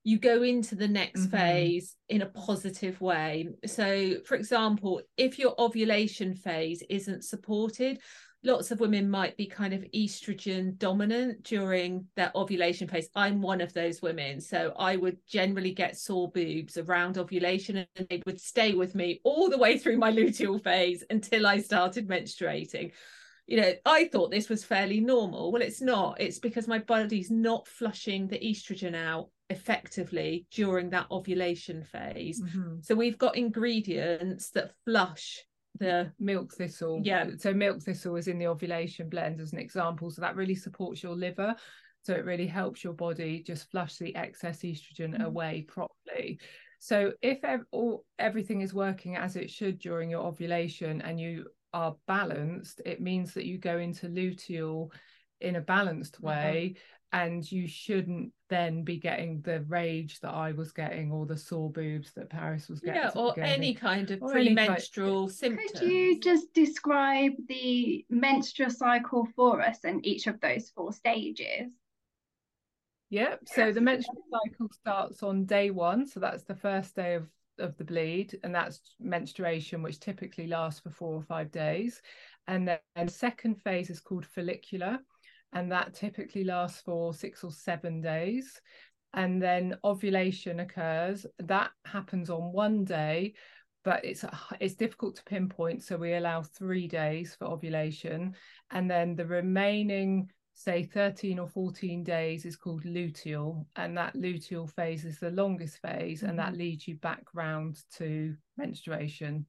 you 0.04 0.18
go 0.18 0.42
into 0.42 0.74
the 0.74 0.86
next 0.86 1.22
mm-hmm. 1.22 1.36
phase 1.36 1.96
in 2.10 2.20
a 2.22 2.26
positive 2.26 3.00
way. 3.00 3.48
So, 3.64 4.16
for 4.26 4.34
example, 4.36 5.00
if 5.16 5.38
your 5.38 5.58
ovulation 5.58 6.34
phase 6.34 6.82
isn't 6.90 7.24
supported, 7.24 7.98
lots 8.44 8.70
of 8.70 8.80
women 8.80 9.08
might 9.08 9.34
be 9.38 9.46
kind 9.46 9.72
of 9.72 9.82
estrogen 9.94 10.76
dominant 10.76 11.42
during 11.42 12.06
their 12.16 12.30
ovulation 12.34 12.86
phase. 12.86 13.08
I'm 13.16 13.40
one 13.40 13.62
of 13.62 13.72
those 13.72 14.02
women. 14.02 14.42
So 14.42 14.74
I 14.78 14.96
would 14.96 15.16
generally 15.26 15.72
get 15.72 15.96
sore 15.96 16.30
boobs 16.30 16.76
around 16.76 17.16
ovulation 17.16 17.78
and 17.96 18.08
they 18.08 18.22
would 18.26 18.40
stay 18.40 18.74
with 18.74 18.94
me 18.94 19.22
all 19.24 19.48
the 19.48 19.58
way 19.58 19.78
through 19.78 19.96
my 19.96 20.12
luteal 20.12 20.62
phase 20.62 21.02
until 21.08 21.46
I 21.46 21.60
started 21.60 22.06
menstruating. 22.06 22.92
You 23.46 23.60
know, 23.60 23.72
I 23.86 24.08
thought 24.08 24.30
this 24.30 24.50
was 24.50 24.64
fairly 24.64 25.00
normal. 25.00 25.50
Well, 25.50 25.62
it's 25.62 25.82
not. 25.82 26.20
It's 26.20 26.38
because 26.38 26.68
my 26.68 26.78
body's 26.78 27.30
not 27.30 27.66
flushing 27.66 28.28
the 28.28 28.38
estrogen 28.38 28.94
out 28.94 29.28
effectively 29.50 30.46
during 30.50 30.90
that 30.90 31.06
ovulation 31.10 31.82
phase. 31.82 32.40
Mm-hmm. 32.40 32.76
So 32.82 32.94
we've 32.94 33.18
got 33.18 33.36
ingredients 33.36 34.50
that 34.50 34.72
flush 34.84 35.44
the 35.78 36.12
milk 36.18 36.54
thistle. 36.54 37.00
Yeah. 37.02 37.30
So 37.38 37.52
milk 37.52 37.82
thistle 37.82 38.16
is 38.16 38.28
in 38.28 38.38
the 38.38 38.46
ovulation 38.46 39.08
blend 39.08 39.40
as 39.40 39.52
an 39.52 39.58
example. 39.58 40.10
So 40.10 40.22
that 40.22 40.36
really 40.36 40.54
supports 40.54 41.02
your 41.02 41.16
liver. 41.16 41.54
So 42.04 42.14
it 42.14 42.24
really 42.24 42.46
helps 42.46 42.84
your 42.84 42.92
body 42.92 43.42
just 43.46 43.70
flush 43.70 43.96
the 43.96 44.14
excess 44.14 44.60
estrogen 44.60 45.14
mm-hmm. 45.14 45.22
away 45.22 45.64
properly. 45.66 46.38
So 46.78 47.12
if 47.22 47.42
ev- 47.44 47.64
all, 47.70 48.04
everything 48.18 48.60
is 48.60 48.74
working 48.74 49.16
as 49.16 49.36
it 49.36 49.50
should 49.50 49.78
during 49.78 50.10
your 50.10 50.24
ovulation 50.24 51.00
and 51.00 51.18
you 51.18 51.46
are 51.72 51.96
balanced, 52.06 52.82
it 52.84 53.00
means 53.00 53.34
that 53.34 53.46
you 53.46 53.58
go 53.58 53.78
into 53.78 54.06
luteal 54.08 54.90
in 55.40 55.56
a 55.56 55.60
balanced 55.60 56.16
uh-huh. 56.16 56.28
way 56.28 56.74
and 57.14 57.50
you 57.50 57.68
shouldn't 57.68 58.32
then 58.50 58.82
be 58.82 58.96
getting 58.96 59.40
the 59.42 59.60
rage 59.68 60.18
that 60.18 60.34
I 60.34 60.50
was 60.50 60.72
getting 60.72 61.12
or 61.12 61.26
the 61.26 61.36
sore 61.36 61.70
boobs 61.70 62.12
that 62.14 62.28
Paris 62.28 62.68
was 62.68 62.80
getting. 62.80 63.02
Yeah, 63.02 63.10
or 63.14 63.38
any 63.38 63.72
kind 63.72 64.10
of 64.10 64.18
premenstrual 64.20 65.28
symptoms. 65.28 65.70
Could 65.78 65.88
you 65.88 66.20
just 66.20 66.52
describe 66.52 67.34
the 67.48 68.04
menstrual 68.10 68.70
cycle 68.70 69.28
for 69.36 69.62
us 69.62 69.78
and 69.84 70.04
each 70.04 70.26
of 70.26 70.40
those 70.40 70.70
four 70.70 70.92
stages? 70.92 71.72
Yep. 73.10 73.42
So 73.46 73.70
the 73.70 73.80
menstrual 73.80 74.24
cycle 74.32 74.68
starts 74.72 75.22
on 75.22 75.44
day 75.44 75.70
one. 75.70 76.08
So 76.08 76.18
that's 76.18 76.42
the 76.42 76.56
first 76.56 76.96
day 76.96 77.14
of, 77.14 77.28
of 77.60 77.76
the 77.76 77.84
bleed, 77.84 78.40
and 78.42 78.52
that's 78.52 78.80
menstruation, 78.98 79.84
which 79.84 80.00
typically 80.00 80.48
lasts 80.48 80.80
for 80.80 80.90
four 80.90 81.14
or 81.14 81.22
five 81.22 81.52
days. 81.52 82.02
And 82.48 82.66
then 82.66 82.78
the 82.96 83.08
second 83.08 83.62
phase 83.62 83.88
is 83.88 84.00
called 84.00 84.26
follicular 84.26 84.98
and 85.54 85.70
that 85.72 85.94
typically 85.94 86.44
lasts 86.44 86.82
for 86.82 87.14
six 87.14 87.42
or 87.44 87.50
seven 87.50 88.00
days. 88.00 88.60
And 89.14 89.40
then 89.40 89.78
ovulation 89.84 90.60
occurs. 90.60 91.24
That 91.38 91.70
happens 91.84 92.28
on 92.28 92.52
one 92.52 92.84
day, 92.84 93.34
but 93.84 94.04
it's 94.04 94.24
it's 94.60 94.74
difficult 94.74 95.16
to 95.16 95.24
pinpoint. 95.24 95.84
So 95.84 95.96
we 95.96 96.14
allow 96.14 96.42
three 96.42 96.88
days 96.88 97.36
for 97.38 97.46
ovulation, 97.46 98.34
and 98.72 98.90
then 98.90 99.14
the 99.14 99.26
remaining 99.26 100.28
say 100.56 100.84
13 100.84 101.38
or 101.38 101.48
14 101.48 102.04
days 102.04 102.44
is 102.44 102.56
called 102.56 102.84
luteal 102.84 103.66
and 103.74 103.96
that 103.96 104.14
luteal 104.14 104.70
phase 104.70 105.04
is 105.04 105.18
the 105.18 105.30
longest 105.32 105.78
phase 105.82 106.20
mm-hmm. 106.20 106.30
and 106.30 106.38
that 106.38 106.50
mm-hmm. 106.50 106.58
leads 106.58 106.86
you 106.86 106.94
back 106.98 107.24
round 107.34 107.76
to 107.96 108.36
menstruation 108.56 109.44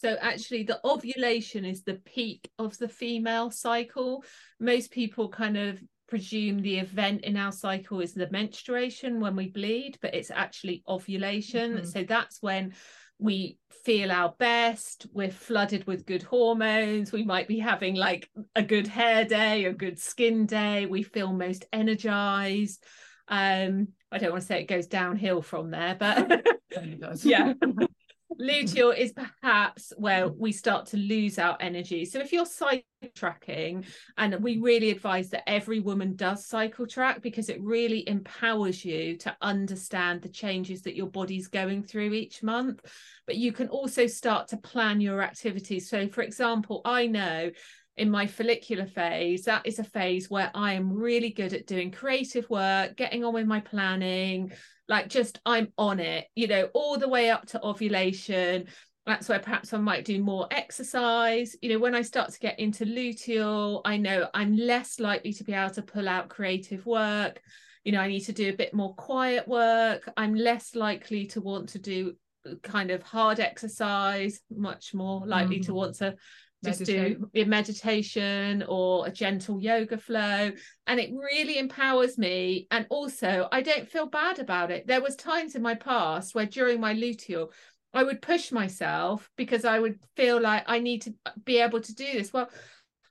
so 0.00 0.16
actually 0.20 0.62
the 0.62 0.80
ovulation 0.84 1.64
is 1.64 1.82
the 1.82 1.94
peak 1.94 2.50
of 2.58 2.76
the 2.78 2.88
female 2.88 3.50
cycle. 3.50 4.24
Most 4.58 4.90
people 4.90 5.28
kind 5.28 5.58
of 5.58 5.80
presume 6.08 6.60
the 6.60 6.78
event 6.78 7.22
in 7.22 7.36
our 7.36 7.52
cycle 7.52 8.00
is 8.00 8.14
the 8.14 8.28
menstruation 8.30 9.20
when 9.20 9.36
we 9.36 9.48
bleed, 9.48 9.98
but 10.00 10.14
it's 10.14 10.30
actually 10.30 10.82
ovulation. 10.88 11.74
Mm-hmm. 11.74 11.84
So 11.84 12.04
that's 12.04 12.38
when 12.40 12.72
we 13.18 13.58
feel 13.84 14.10
our 14.10 14.34
best, 14.38 15.06
we're 15.12 15.30
flooded 15.30 15.86
with 15.86 16.06
good 16.06 16.22
hormones, 16.22 17.12
we 17.12 17.22
might 17.22 17.46
be 17.46 17.58
having 17.58 17.94
like 17.94 18.30
a 18.56 18.62
good 18.62 18.86
hair 18.86 19.26
day, 19.26 19.66
a 19.66 19.72
good 19.72 19.98
skin 19.98 20.46
day, 20.46 20.86
we 20.86 21.02
feel 21.02 21.32
most 21.32 21.66
energized. 21.72 22.82
Um, 23.28 23.88
I 24.10 24.18
don't 24.18 24.32
want 24.32 24.40
to 24.42 24.46
say 24.46 24.60
it 24.60 24.68
goes 24.68 24.86
downhill 24.86 25.42
from 25.42 25.70
there, 25.70 25.96
but 25.98 26.46
yeah. 27.22 27.52
luteal 28.40 28.96
is 28.96 29.12
perhaps 29.12 29.92
where 29.96 30.28
we 30.28 30.52
start 30.52 30.86
to 30.86 30.96
lose 30.96 31.38
our 31.38 31.56
energy. 31.60 32.04
So 32.04 32.20
if 32.20 32.32
you're 32.32 32.46
cycle 32.46 32.84
tracking, 33.14 33.84
and 34.16 34.42
we 34.42 34.58
really 34.58 34.90
advise 34.90 35.30
that 35.30 35.48
every 35.48 35.80
woman 35.80 36.16
does 36.16 36.46
cycle 36.46 36.86
track 36.86 37.22
because 37.22 37.48
it 37.48 37.60
really 37.62 38.08
empowers 38.08 38.84
you 38.84 39.16
to 39.18 39.36
understand 39.40 40.22
the 40.22 40.28
changes 40.28 40.82
that 40.82 40.96
your 40.96 41.08
body's 41.08 41.48
going 41.48 41.82
through 41.82 42.12
each 42.12 42.42
month. 42.42 42.80
But 43.26 43.36
you 43.36 43.52
can 43.52 43.68
also 43.68 44.06
start 44.06 44.48
to 44.48 44.56
plan 44.56 45.00
your 45.00 45.22
activities. 45.22 45.88
So, 45.88 46.08
for 46.08 46.22
example, 46.22 46.82
I 46.84 47.06
know 47.06 47.50
in 47.96 48.10
my 48.10 48.26
follicular 48.26 48.86
phase, 48.86 49.44
that 49.44 49.66
is 49.66 49.78
a 49.78 49.84
phase 49.84 50.30
where 50.30 50.50
I 50.54 50.72
am 50.72 50.92
really 50.92 51.30
good 51.30 51.52
at 51.52 51.66
doing 51.66 51.90
creative 51.90 52.48
work, 52.48 52.96
getting 52.96 53.24
on 53.24 53.34
with 53.34 53.46
my 53.46 53.60
planning, 53.60 54.52
like 54.90 55.08
just 55.08 55.40
I'm 55.46 55.72
on 55.78 56.00
it, 56.00 56.26
you 56.34 56.48
know, 56.48 56.68
all 56.74 56.98
the 56.98 57.08
way 57.08 57.30
up 57.30 57.46
to 57.46 57.64
ovulation. 57.64 58.66
That's 59.06 59.28
where 59.28 59.38
perhaps 59.38 59.72
I 59.72 59.78
might 59.78 60.04
do 60.04 60.22
more 60.22 60.48
exercise. 60.50 61.56
You 61.62 61.70
know, 61.70 61.78
when 61.78 61.94
I 61.94 62.02
start 62.02 62.30
to 62.32 62.38
get 62.40 62.58
into 62.58 62.84
luteal, 62.84 63.82
I 63.84 63.96
know 63.96 64.28
I'm 64.34 64.56
less 64.56 64.98
likely 64.98 65.32
to 65.34 65.44
be 65.44 65.52
able 65.54 65.72
to 65.74 65.82
pull 65.82 66.08
out 66.08 66.28
creative 66.28 66.84
work. 66.84 67.40
You 67.84 67.92
know, 67.92 68.00
I 68.00 68.08
need 68.08 68.22
to 68.22 68.32
do 68.32 68.50
a 68.50 68.56
bit 68.56 68.74
more 68.74 68.94
quiet 68.96 69.46
work. 69.46 70.10
I'm 70.16 70.34
less 70.34 70.74
likely 70.74 71.26
to 71.28 71.40
want 71.40 71.70
to 71.70 71.78
do 71.78 72.16
kind 72.62 72.90
of 72.90 73.02
hard 73.02 73.38
exercise, 73.38 74.40
much 74.50 74.92
more 74.92 75.24
likely 75.24 75.60
mm. 75.60 75.66
to 75.66 75.74
want 75.74 75.94
to 75.96 76.16
just 76.64 76.84
do 76.84 77.28
a 77.34 77.44
meditation 77.44 78.64
or 78.68 79.06
a 79.06 79.10
gentle 79.10 79.60
yoga 79.60 79.96
flow. 79.96 80.52
And 80.86 81.00
it 81.00 81.10
really 81.12 81.58
empowers 81.58 82.18
me. 82.18 82.66
And 82.70 82.86
also 82.90 83.48
i 83.52 83.62
don't 83.62 83.88
feel 83.88 84.06
bad 84.06 84.38
about 84.38 84.70
it. 84.70 84.86
There 84.86 85.02
was 85.02 85.16
times 85.16 85.54
in 85.54 85.62
my 85.62 85.74
past 85.74 86.34
where 86.34 86.46
during 86.46 86.80
my 86.80 86.94
luteal 86.94 87.50
i 87.92 88.04
would 88.04 88.22
push 88.22 88.52
myself 88.52 89.28
because 89.36 89.64
i 89.64 89.76
would 89.76 89.98
feel 90.16 90.40
like 90.40 90.62
i 90.68 90.78
need 90.78 91.02
to 91.02 91.14
be 91.44 91.58
able 91.58 91.80
to 91.80 91.94
do 91.94 92.12
this. 92.12 92.32
Well 92.32 92.50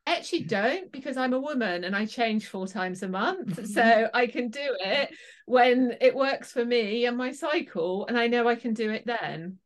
I 0.08 0.16
actually 0.16 0.44
don't 0.44 0.92
because 0.92 1.18
i'm 1.18 1.34
a 1.34 1.40
woman 1.40 1.84
and 1.84 1.96
i 1.96 2.06
change 2.06 2.48
four 2.48 2.68
times 2.68 3.04
a 3.04 3.08
month. 3.08 3.58
Mm-hmm. 3.58 3.66
So 3.66 4.10
i 4.14 4.28
can 4.28 4.50
do 4.50 4.76
it 4.80 5.12
when 5.46 5.96
it 6.02 6.16
works 6.16 6.52
for 6.52 6.64
me 6.64 7.06
and 7.06 7.18
my 7.18 7.32
cycle 7.32 8.06
and 8.08 8.18
i 8.18 8.28
know 8.28 8.48
i 8.48 8.56
can 8.56 8.74
do 8.74 8.90
it 8.92 9.06
then 9.06 9.58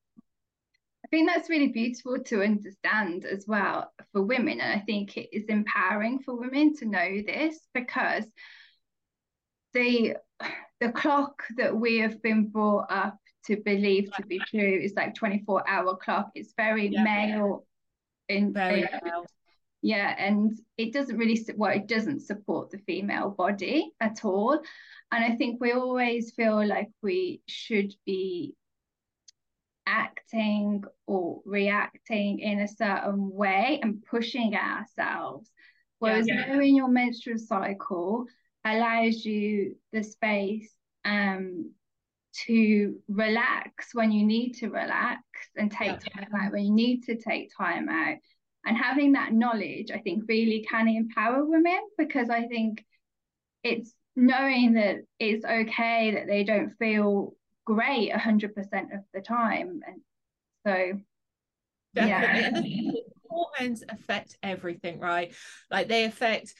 think 1.13 1.29
that's 1.29 1.49
really 1.49 1.67
beautiful 1.67 2.17
to 2.17 2.41
understand 2.41 3.23
as 3.23 3.45
well 3.47 3.91
for 4.11 4.23
women. 4.23 4.59
And 4.59 4.73
I 4.73 4.83
think 4.83 5.15
it 5.15 5.29
is 5.31 5.45
empowering 5.45 6.19
for 6.19 6.35
women 6.35 6.75
to 6.77 6.85
know 6.85 7.21
this 7.25 7.59
because 7.73 8.25
the 9.73 10.15
the 10.79 10.91
clock 10.91 11.43
that 11.57 11.75
we 11.75 11.99
have 11.99 12.21
been 12.23 12.47
brought 12.47 12.87
up 12.89 13.15
to 13.45 13.57
believe 13.57 14.11
to 14.13 14.25
be 14.25 14.39
true 14.39 14.79
is 14.81 14.93
like 14.95 15.13
24 15.13 15.69
hour 15.69 15.95
clock. 15.97 16.31
It's 16.33 16.53
very 16.57 16.87
yeah, 16.87 17.03
male 17.03 17.65
in 18.27 18.51
very 18.51 18.81
male. 18.81 19.25
Yeah, 19.83 20.15
and 20.17 20.57
it 20.77 20.93
doesn't 20.93 21.17
really 21.17 21.45
well, 21.55 21.75
it 21.75 21.87
doesn't 21.87 22.21
support 22.21 22.71
the 22.71 22.79
female 22.79 23.29
body 23.29 23.91
at 23.99 24.25
all. 24.25 24.59
And 25.11 25.23
I 25.23 25.35
think 25.35 25.61
we 25.61 25.73
always 25.73 26.31
feel 26.31 26.65
like 26.65 26.89
we 27.03 27.43
should 27.47 27.93
be 28.03 28.55
acting 29.85 30.83
or 31.07 31.41
reacting 31.45 32.39
in 32.39 32.59
a 32.59 32.67
certain 32.67 33.31
way 33.31 33.79
and 33.81 34.03
pushing 34.03 34.55
ourselves. 34.55 35.49
Whereas 35.99 36.27
yeah, 36.27 36.45
yeah. 36.47 36.53
knowing 36.53 36.75
your 36.75 36.89
menstrual 36.89 37.37
cycle 37.37 38.25
allows 38.65 39.23
you 39.25 39.75
the 39.91 40.03
space 40.03 40.71
um, 41.05 41.71
to 42.45 42.99
relax 43.07 43.93
when 43.93 44.11
you 44.11 44.25
need 44.25 44.53
to 44.53 44.69
relax 44.69 45.21
and 45.55 45.71
take 45.71 45.99
yeah. 46.05 46.21
time 46.21 46.35
out 46.35 46.51
when 46.53 46.65
you 46.65 46.73
need 46.73 47.03
to 47.03 47.15
take 47.15 47.51
time 47.55 47.89
out. 47.89 48.17
And 48.65 48.77
having 48.77 49.13
that 49.13 49.33
knowledge, 49.33 49.91
I 49.93 49.99
think, 49.99 50.23
really 50.27 50.65
can 50.69 50.87
empower 50.87 51.43
women 51.45 51.81
because 51.97 52.29
I 52.29 52.47
think 52.47 52.83
it's 53.63 53.93
knowing 54.15 54.73
that 54.73 54.97
it's 55.19 55.43
okay 55.43 56.11
that 56.15 56.27
they 56.27 56.43
don't 56.43 56.73
feel 56.77 57.35
great 57.65 58.11
100% 58.11 58.53
of 58.93 59.01
the 59.13 59.21
time 59.21 59.81
and 59.87 60.01
so 60.65 60.99
Definitely. 61.95 62.69
yeah 62.69 62.91
hormones 63.29 63.83
affect 63.89 64.37
everything 64.43 64.99
right 64.99 65.33
like 65.71 65.87
they 65.87 66.05
affect 66.05 66.53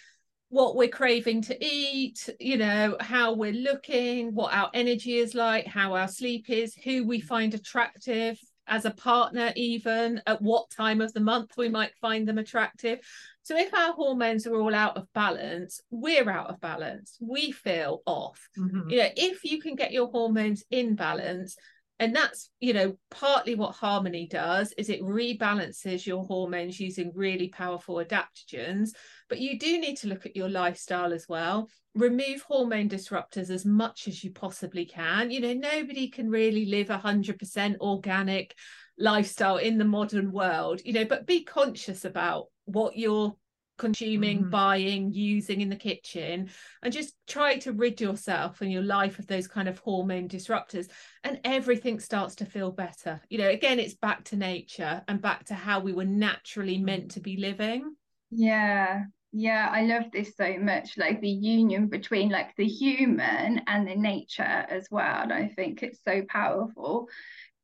what 0.53 0.75
we're 0.75 0.87
craving 0.87 1.41
to 1.41 1.65
eat, 1.65 2.29
you 2.39 2.57
know, 2.57 2.95
how 2.99 3.33
we're 3.33 3.51
looking, 3.51 4.35
what 4.35 4.53
our 4.53 4.69
energy 4.75 5.17
is 5.17 5.33
like, 5.33 5.65
how 5.65 5.95
our 5.95 6.07
sleep 6.07 6.47
is, 6.47 6.75
who 6.75 7.07
we 7.07 7.19
find 7.19 7.55
attractive 7.55 8.37
as 8.67 8.85
a 8.85 8.91
partner, 8.91 9.51
even 9.55 10.21
at 10.25 10.41
what 10.41 10.69
time 10.69 11.01
of 11.01 11.13
the 11.13 11.19
month 11.19 11.57
we 11.57 11.69
might 11.69 11.95
find 11.95 12.27
them 12.27 12.37
attractive. 12.37 12.99
So 13.43 13.57
if 13.57 13.73
our 13.73 13.93
hormones 13.93 14.47
are 14.47 14.55
all 14.55 14.73
out 14.73 14.95
of 14.95 15.11
balance, 15.13 15.81
we're 15.91 16.29
out 16.29 16.49
of 16.49 16.61
balance. 16.61 17.17
We 17.19 17.51
feel 17.51 18.01
off. 18.05 18.47
Mm-hmm. 18.57 18.89
You 18.89 18.97
know, 18.97 19.09
if 19.17 19.43
you 19.43 19.59
can 19.59 19.75
get 19.75 19.91
your 19.91 20.07
hormones 20.07 20.63
in 20.71 20.95
balance, 20.95 21.57
and 21.99 22.15
that's 22.15 22.49
you 22.59 22.73
know 22.73 22.97
partly 23.11 23.55
what 23.55 23.75
harmony 23.75 24.27
does 24.27 24.73
is 24.77 24.89
it 24.89 25.01
rebalances 25.01 26.05
your 26.05 26.25
hormones 26.25 26.79
using 26.79 27.11
really 27.15 27.49
powerful 27.49 27.95
adaptogens 27.95 28.89
but 29.29 29.39
you 29.39 29.57
do 29.57 29.79
need 29.79 29.97
to 29.97 30.07
look 30.07 30.25
at 30.25 30.35
your 30.35 30.49
lifestyle 30.49 31.13
as 31.13 31.27
well. 31.27 31.67
Remove 31.95 32.41
hormone 32.41 32.89
disruptors 32.89 33.49
as 33.49 33.65
much 33.65 34.07
as 34.07 34.23
you 34.23 34.31
possibly 34.31 34.85
can. 34.85 35.31
You 35.31 35.39
know 35.39 35.53
nobody 35.53 36.09
can 36.09 36.29
really 36.29 36.65
live 36.65 36.89
a 36.89 36.97
100% 36.99 37.77
organic 37.79 38.53
lifestyle 38.99 39.57
in 39.57 39.79
the 39.79 39.85
modern 39.85 40.31
world 40.31 40.79
you 40.85 40.93
know 40.93 41.05
but 41.05 41.25
be 41.25 41.43
conscious 41.43 42.05
about 42.05 42.45
what 42.65 42.95
you're 42.95 43.35
consuming 43.77 44.41
mm-hmm. 44.41 44.49
buying 44.49 45.11
using 45.13 45.61
in 45.61 45.69
the 45.69 45.75
kitchen 45.75 46.49
and 46.81 46.93
just 46.93 47.15
try 47.27 47.57
to 47.57 47.71
rid 47.71 47.99
yourself 47.99 48.61
and 48.61 48.71
your 48.71 48.83
life 48.83 49.19
of 49.19 49.27
those 49.27 49.47
kind 49.47 49.67
of 49.67 49.79
hormone 49.79 50.27
disruptors 50.27 50.87
and 51.23 51.39
everything 51.43 51.99
starts 51.99 52.35
to 52.35 52.45
feel 52.45 52.71
better. 52.71 53.21
You 53.29 53.39
know 53.39 53.49
again 53.49 53.79
it's 53.79 53.95
back 53.95 54.23
to 54.25 54.35
nature 54.35 55.01
and 55.07 55.21
back 55.21 55.45
to 55.45 55.53
how 55.53 55.79
we 55.79 55.93
were 55.93 56.05
naturally 56.05 56.77
meant 56.77 57.11
to 57.11 57.19
be 57.19 57.37
living. 57.37 57.95
Yeah. 58.29 59.03
Yeah 59.35 59.67
i 59.71 59.81
love 59.81 60.03
this 60.13 60.35
so 60.37 60.57
much 60.59 60.95
like 60.95 61.19
the 61.19 61.27
union 61.27 61.87
between 61.87 62.29
like 62.29 62.55
the 62.55 62.67
human 62.67 63.61
and 63.65 63.87
the 63.87 63.95
nature 63.95 64.43
as 64.43 64.87
well 64.91 65.33
i 65.33 65.47
think 65.55 65.81
it's 65.81 66.03
so 66.03 66.21
powerful 66.29 67.09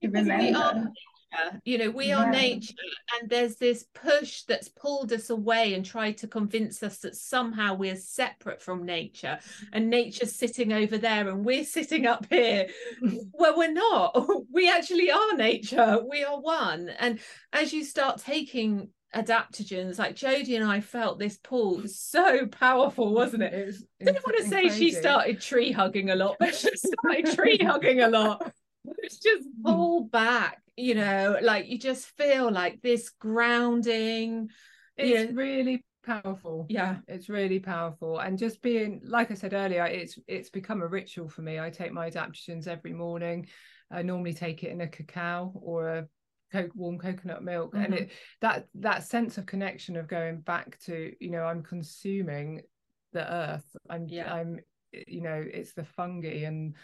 to 0.02 0.10
remember 0.10 0.92
you 1.64 1.78
know 1.78 1.90
we 1.90 2.08
yeah. 2.08 2.24
are 2.24 2.32
nature 2.32 2.74
and 3.20 3.30
there's 3.30 3.56
this 3.56 3.86
push 3.94 4.44
that's 4.44 4.70
pulled 4.70 5.12
us 5.12 5.30
away 5.30 5.74
and 5.74 5.86
tried 5.86 6.18
to 6.18 6.28
convince 6.28 6.82
us 6.84 7.00
that 7.00 7.16
somehow 7.16 7.74
we're 7.74 7.96
separate 7.96 8.62
from 8.62 8.86
nature 8.86 9.40
and 9.74 9.90
nature's 9.90 10.36
sitting 10.36 10.74
over 10.74 10.98
there 10.98 11.30
and 11.30 11.46
we're 11.46 11.64
sitting 11.64 12.06
up 12.06 12.26
here. 12.30 12.68
Well 13.34 13.58
we're 13.58 13.72
not. 13.72 14.16
We 14.52 14.70
actually 14.70 15.12
are 15.12 15.34
nature. 15.36 16.00
We 16.10 16.24
are 16.24 16.40
one. 16.40 16.90
And 16.90 17.20
as 17.54 17.72
you 17.72 17.84
start 17.84 18.20
taking 18.20 18.90
adaptogens 19.16 19.98
like 19.98 20.16
Jodie 20.16 20.56
and 20.56 20.70
I 20.70 20.82
felt 20.82 21.18
this 21.18 21.38
pull 21.38 21.78
was 21.78 22.00
so 22.00 22.46
powerful 22.46 23.14
wasn't 23.14 23.44
it, 23.44 23.54
it 23.54 23.66
was, 23.66 23.84
I 24.02 24.06
didn't 24.06 24.26
want 24.26 24.38
to 24.38 24.44
say 24.44 24.68
crazy. 24.68 24.90
she 24.90 24.92
started 24.92 25.42
tree 25.42 25.72
hugging 25.72 26.12
a 26.12 26.16
lot 26.16 26.36
but 26.40 26.54
she 26.54 26.70
started 26.76 27.36
tree 27.36 27.58
hugging 27.60 28.02
a 28.02 28.08
lot 28.08 28.54
it's 29.00 29.20
just 29.20 29.48
pull 29.64 30.06
back 30.06 30.62
you 30.78 30.96
know 30.96 31.38
like 31.42 31.68
you 31.68 31.78
just 31.78 32.06
feel 32.18 32.52
like 32.52 32.82
this 32.82 33.10
grounding 33.10 34.50
it's 35.00 35.32
really 35.34 35.84
powerful. 36.04 36.66
Yeah. 36.70 36.98
It's 37.08 37.30
really 37.30 37.60
powerful. 37.60 38.20
And 38.20 38.38
just 38.38 38.62
being 38.62 39.02
like 39.04 39.32
i 39.32 39.34
said 39.34 39.54
earlier 39.54 39.86
it's 39.86 40.18
it's 40.28 40.50
become 40.50 40.82
a 40.82 40.88
ritual 40.88 41.30
for 41.30 41.42
me. 41.42 41.60
I 41.60 41.70
take 41.70 41.94
my 41.94 42.10
adaptogens 42.10 42.68
every 42.68 42.94
morning. 42.94 43.48
I 43.92 44.02
normally 44.02 44.34
take 44.34 44.64
it 44.64 44.72
in 44.72 44.82
a 44.82 44.88
cacao 44.88 45.52
or 45.56 45.90
a 45.90 46.08
co- 46.52 46.70
warm 46.76 46.98
coconut 46.98 47.44
milk. 47.44 47.74
Mm-hmm. 47.74 47.84
and 47.86 47.94
it 47.94 48.12
that 48.42 48.68
that 48.76 49.04
sense 49.04 49.38
of 49.38 49.46
connection 49.46 49.96
of 49.96 50.08
going 50.08 50.42
back 50.42 50.80
to 50.86 51.14
you 51.20 51.32
know 51.32 51.44
i'm 51.44 51.64
consuming 51.64 52.62
the 53.14 53.32
earth. 53.32 53.66
I'm 53.90 54.08
yeah. 54.08 54.34
i'm 54.34 54.60
you 54.92 55.22
know 55.22 55.44
it's 55.46 55.74
the 55.74 55.84
fungi 55.84 56.46
and 56.46 56.76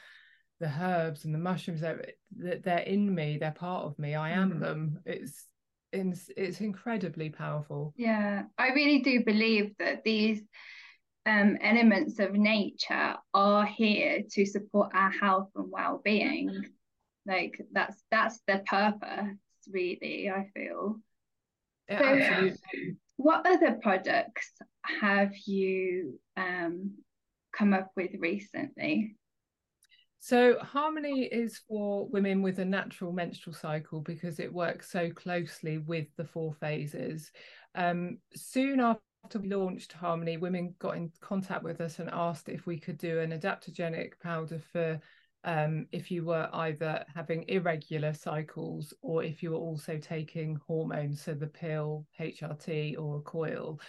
the 0.65 0.83
herbs 0.83 1.25
and 1.25 1.33
the 1.33 1.39
mushrooms 1.39 1.81
they're, 1.81 2.03
they're 2.35 2.79
in 2.79 3.13
me 3.13 3.37
they're 3.37 3.51
part 3.51 3.85
of 3.85 3.97
me 3.99 4.15
i 4.15 4.31
am 4.31 4.53
mm. 4.53 4.59
them. 4.59 4.99
It's 5.05 5.45
it's 5.91 6.29
it's 6.35 6.59
incredibly 6.59 7.29
powerful. 7.29 7.93
Yeah 7.95 8.43
i 8.57 8.69
really 8.69 8.99
do 8.99 9.23
believe 9.23 9.73
that 9.79 10.03
these 10.03 10.41
um, 11.27 11.57
elements 11.61 12.19
of 12.19 12.33
nature 12.33 13.15
are 13.33 13.65
here 13.65 14.21
to 14.31 14.45
support 14.45 14.91
our 14.93 15.09
health 15.09 15.49
and 15.55 15.71
well-being. 15.71 16.65
Like 17.25 17.59
that's 17.71 18.03
that's 18.11 18.39
the 18.47 18.61
purpose 18.65 19.37
really 19.71 20.29
i 20.29 20.49
feel. 20.53 20.99
Yeah, 21.89 21.99
so 21.99 22.05
absolutely. 22.05 22.95
what 23.17 23.45
other 23.47 23.79
products 23.81 24.51
have 25.01 25.33
you 25.45 26.19
um, 26.37 26.95
come 27.55 27.73
up 27.73 27.91
with 27.95 28.11
recently 28.19 29.15
So, 30.19 30.57
Harmony 30.59 31.25
is 31.25 31.61
for 31.67 32.07
women 32.07 32.41
with 32.41 32.59
a 32.59 32.65
natural 32.65 33.11
menstrual 33.11 33.53
cycle 33.53 34.01
because 34.01 34.39
it 34.39 34.51
works 34.51 34.89
so 34.89 35.11
closely 35.11 35.77
with 35.77 36.07
the 36.17 36.25
four 36.25 36.53
phases. 36.53 37.31
Um, 37.75 38.17
soon 38.35 38.79
after 38.79 39.39
we 39.39 39.49
launched 39.49 39.93
Harmony, 39.93 40.37
women 40.37 40.73
got 40.79 40.97
in 40.97 41.11
contact 41.21 41.63
with 41.63 41.79
us 41.81 41.99
and 41.99 42.09
asked 42.11 42.49
if 42.49 42.65
we 42.65 42.79
could 42.79 42.97
do 42.97 43.19
an 43.19 43.31
adaptogenic 43.31 44.19
powder 44.19 44.61
for 44.71 44.99
um, 45.43 45.85
if 45.91 46.09
you 46.09 46.25
were 46.25 46.49
either 46.53 47.05
having 47.13 47.45
irregular 47.47 48.13
cycles 48.13 48.93
or 49.01 49.23
if 49.23 49.43
you 49.43 49.51
were 49.51 49.57
also 49.57 49.99
taking 49.99 50.59
hormones, 50.67 51.21
so 51.21 51.35
the 51.35 51.45
pill, 51.45 52.07
HRT, 52.19 52.97
or 52.97 53.19
a 53.19 53.21
coil. 53.21 53.79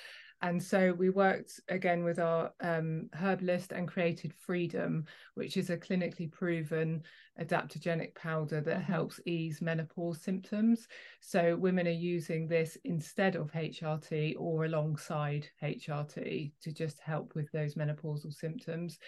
And 0.42 0.62
so 0.62 0.92
we 0.92 1.09
worked 1.09 1.61
again 1.68 2.05
with 2.05 2.18
our 2.18 2.53
um, 2.61 3.09
herbalist 3.14 3.72
and 3.72 3.88
created 3.88 4.35
Freedom, 4.35 5.05
which 5.35 5.57
is 5.57 5.70
a 5.70 5.79
clinically 5.79 6.31
proven 6.31 7.03
adaptogenic 7.40 8.14
powder 8.14 8.61
that 8.61 8.79
mm-hmm. 8.81 8.92
helps 8.92 9.18
ease 9.25 9.62
menopause 9.62 10.20
symptoms. 10.20 10.88
So 11.20 11.57
women 11.57 11.87
are 11.87 11.90
using 11.90 12.49
this 12.49 12.77
instead 12.85 13.35
of 13.35 13.51
HRT 13.51 14.35
or 14.38 14.66
alongside 14.66 15.49
HRT 15.62 16.53
to 16.62 16.72
just 16.72 17.01
help 17.01 17.35
with 17.35 17.51
those 17.53 17.75
menopausal 17.75 18.33
symptoms. 18.33 18.99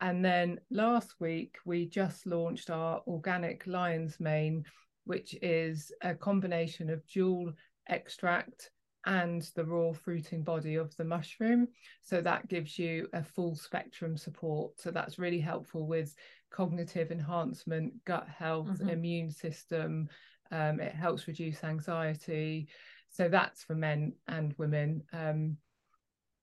And 0.00 0.24
then 0.24 0.58
last 0.70 1.14
week, 1.20 1.56
we 1.66 1.86
just 1.86 2.26
launched 2.26 2.70
our 2.70 3.02
organic 3.06 3.66
lion's 3.66 4.18
mane, 4.20 4.64
which 5.04 5.34
is 5.42 5.92
a 6.02 6.14
combination 6.14 6.88
of 6.88 7.06
dual 7.06 7.52
extract 7.88 8.70
and 9.06 9.42
the 9.54 9.64
raw 9.64 9.92
fruiting 9.92 10.42
body 10.42 10.74
of 10.74 10.94
the 10.96 11.04
mushroom. 11.04 11.68
So 12.02 12.20
that 12.20 12.48
gives 12.48 12.78
you 12.78 13.08
a 13.12 13.22
full 13.22 13.54
spectrum 13.54 14.16
support. 14.16 14.78
So 14.78 14.90
that's 14.90 15.18
really 15.18 15.40
helpful 15.40 15.86
with 15.86 16.14
cognitive 16.50 17.10
enhancement, 17.10 18.04
gut 18.04 18.28
health, 18.28 18.68
mm-hmm. 18.68 18.88
immune 18.88 19.30
system. 19.30 20.08
Um, 20.50 20.80
it 20.80 20.94
helps 20.94 21.28
reduce 21.28 21.62
anxiety. 21.64 22.68
So 23.10 23.28
that's 23.28 23.64
for 23.64 23.74
men 23.74 24.14
and 24.26 24.54
women. 24.58 25.02
Um, 25.12 25.56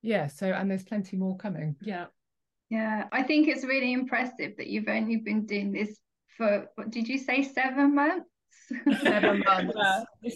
yeah. 0.01 0.27
So, 0.27 0.47
and 0.47 0.69
there's 0.69 0.83
plenty 0.83 1.17
more 1.17 1.37
coming. 1.37 1.75
Yeah. 1.81 2.05
Yeah. 2.69 3.05
I 3.11 3.23
think 3.23 3.47
it's 3.47 3.63
really 3.63 3.93
impressive 3.93 4.57
that 4.57 4.67
you've 4.67 4.87
only 4.87 5.17
been 5.17 5.45
doing 5.45 5.71
this 5.71 5.99
for, 6.37 6.67
what 6.75 6.89
did 6.89 7.07
you 7.07 7.17
say, 7.17 7.43
seven 7.43 7.95
months? 7.95 8.29
seven 9.01 9.43
months. 9.45 9.75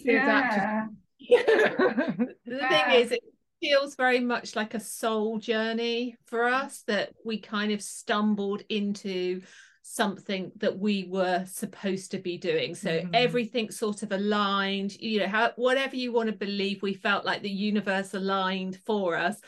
yeah 0.04 0.86
the 1.28 2.34
thing 2.46 2.90
is, 2.92 3.12
it 3.12 3.20
feels 3.60 3.94
very 3.94 4.20
much 4.20 4.56
like 4.56 4.74
a 4.74 4.80
soul 4.80 5.38
journey 5.38 6.16
for 6.26 6.44
us 6.44 6.82
that 6.86 7.12
we 7.24 7.38
kind 7.38 7.72
of 7.72 7.82
stumbled 7.82 8.62
into 8.68 9.40
something 9.82 10.52
that 10.56 10.78
we 10.78 11.06
were 11.08 11.44
supposed 11.46 12.10
to 12.12 12.18
be 12.18 12.38
doing. 12.38 12.74
So 12.74 12.90
mm. 12.90 13.10
everything 13.12 13.70
sort 13.70 14.02
of 14.02 14.12
aligned 14.12 14.98
you 15.00 15.20
know 15.20 15.26
how 15.26 15.52
whatever 15.56 15.96
you 15.96 16.12
want 16.12 16.28
to 16.28 16.34
believe 16.34 16.82
we 16.82 16.94
felt 16.94 17.24
like 17.24 17.42
the 17.42 17.50
universe 17.50 18.14
aligned 18.14 18.78
for 18.86 19.16
us. 19.16 19.40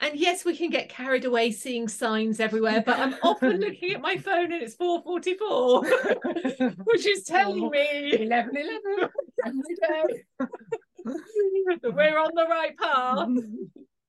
And 0.00 0.18
yes 0.18 0.44
we 0.44 0.56
can 0.56 0.70
get 0.70 0.88
carried 0.88 1.24
away 1.24 1.52
seeing 1.52 1.86
signs 1.86 2.40
everywhere 2.40 2.82
but 2.84 2.98
i'm 2.98 3.14
often 3.22 3.60
looking 3.60 3.92
at 3.92 4.00
my 4.00 4.16
phone 4.16 4.52
and 4.52 4.60
it's 4.60 4.74
4.44 4.74 6.76
which 6.84 7.06
is 7.06 7.22
telling 7.22 7.70
me 7.70 8.16
11 8.20 8.56
11 8.56 8.80
every 9.46 9.76
day 9.80 10.24
we're 11.82 12.18
on 12.18 12.30
the 12.34 12.46
right 12.48 12.76
path. 12.76 13.28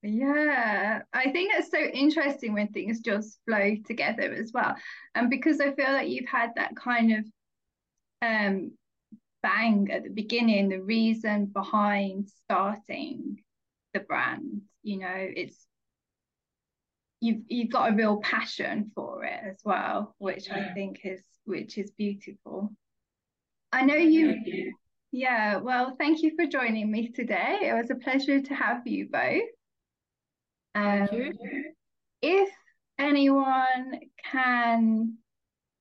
Yeah, 0.06 1.03
I 1.13 1.32
think 1.32 1.53
it's 1.53 1.71
so 1.71 1.79
interesting 1.79 2.53
when 2.53 2.67
things 2.67 2.99
just 2.99 3.39
flow 3.47 3.77
together 3.88 4.34
as 4.34 4.51
well. 4.53 4.75
And 5.15 5.29
because 5.29 5.62
I 5.62 5.71
feel 5.71 5.93
like 5.93 6.10
you've 6.10 6.27
had 6.27 6.49
that 6.58 6.75
kind 6.75 7.13
of 7.13 7.25
um 8.21 8.71
bang 9.41 9.89
at 9.91 10.03
the 10.03 10.10
beginning, 10.10 10.67
the 10.67 10.82
reason 10.82 11.45
behind 11.45 12.27
starting 12.43 13.39
the 13.93 14.01
brand, 14.01 14.63
you 14.82 14.99
know, 14.99 15.08
it's 15.15 15.65
you've 17.21 17.43
you've 17.47 17.71
got 17.71 17.93
a 17.93 17.95
real 17.95 18.17
passion 18.17 18.91
for 18.93 19.23
it 19.23 19.39
as 19.41 19.62
well, 19.63 20.15
which 20.17 20.49
yeah. 20.49 20.67
I 20.69 20.73
think 20.73 20.99
is 21.06 21.23
which 21.45 21.77
is 21.77 21.91
beautiful. 21.91 22.73
I 23.71 23.84
know 23.84 23.95
you 23.95 24.73
yeah, 25.13 25.58
well, 25.58 25.95
thank 25.99 26.23
you 26.23 26.36
for 26.36 26.47
joining 26.47 26.91
me 26.91 27.10
today. 27.10 27.60
It 27.62 27.73
was 27.73 27.91
a 27.91 27.95
pleasure 27.95 28.41
to 28.41 28.54
have 28.56 28.86
you 28.88 29.08
both. 29.12 29.43
Um, 30.73 31.08
you. 31.12 31.34
If 32.23 32.49
anyone 32.97 33.99
can, 34.32 35.17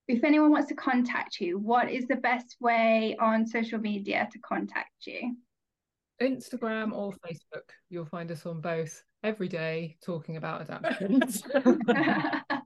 if 0.07 0.23
anyone 0.23 0.51
wants 0.51 0.68
to 0.68 0.75
contact 0.75 1.40
you, 1.40 1.59
what 1.59 1.90
is 1.90 2.07
the 2.07 2.16
best 2.16 2.57
way 2.61 3.16
on 3.18 3.47
social 3.47 3.79
media 3.79 4.29
to 4.31 4.38
contact 4.40 5.07
you? 5.07 5.35
Instagram 6.21 6.92
or 6.92 7.12
Facebook. 7.27 7.71
You'll 7.88 8.05
find 8.05 8.31
us 8.31 8.45
on 8.45 8.61
both 8.61 9.03
every 9.25 9.49
day 9.49 9.97
talking 10.05 10.37
about 10.37 10.61
adaptations. 10.71 11.42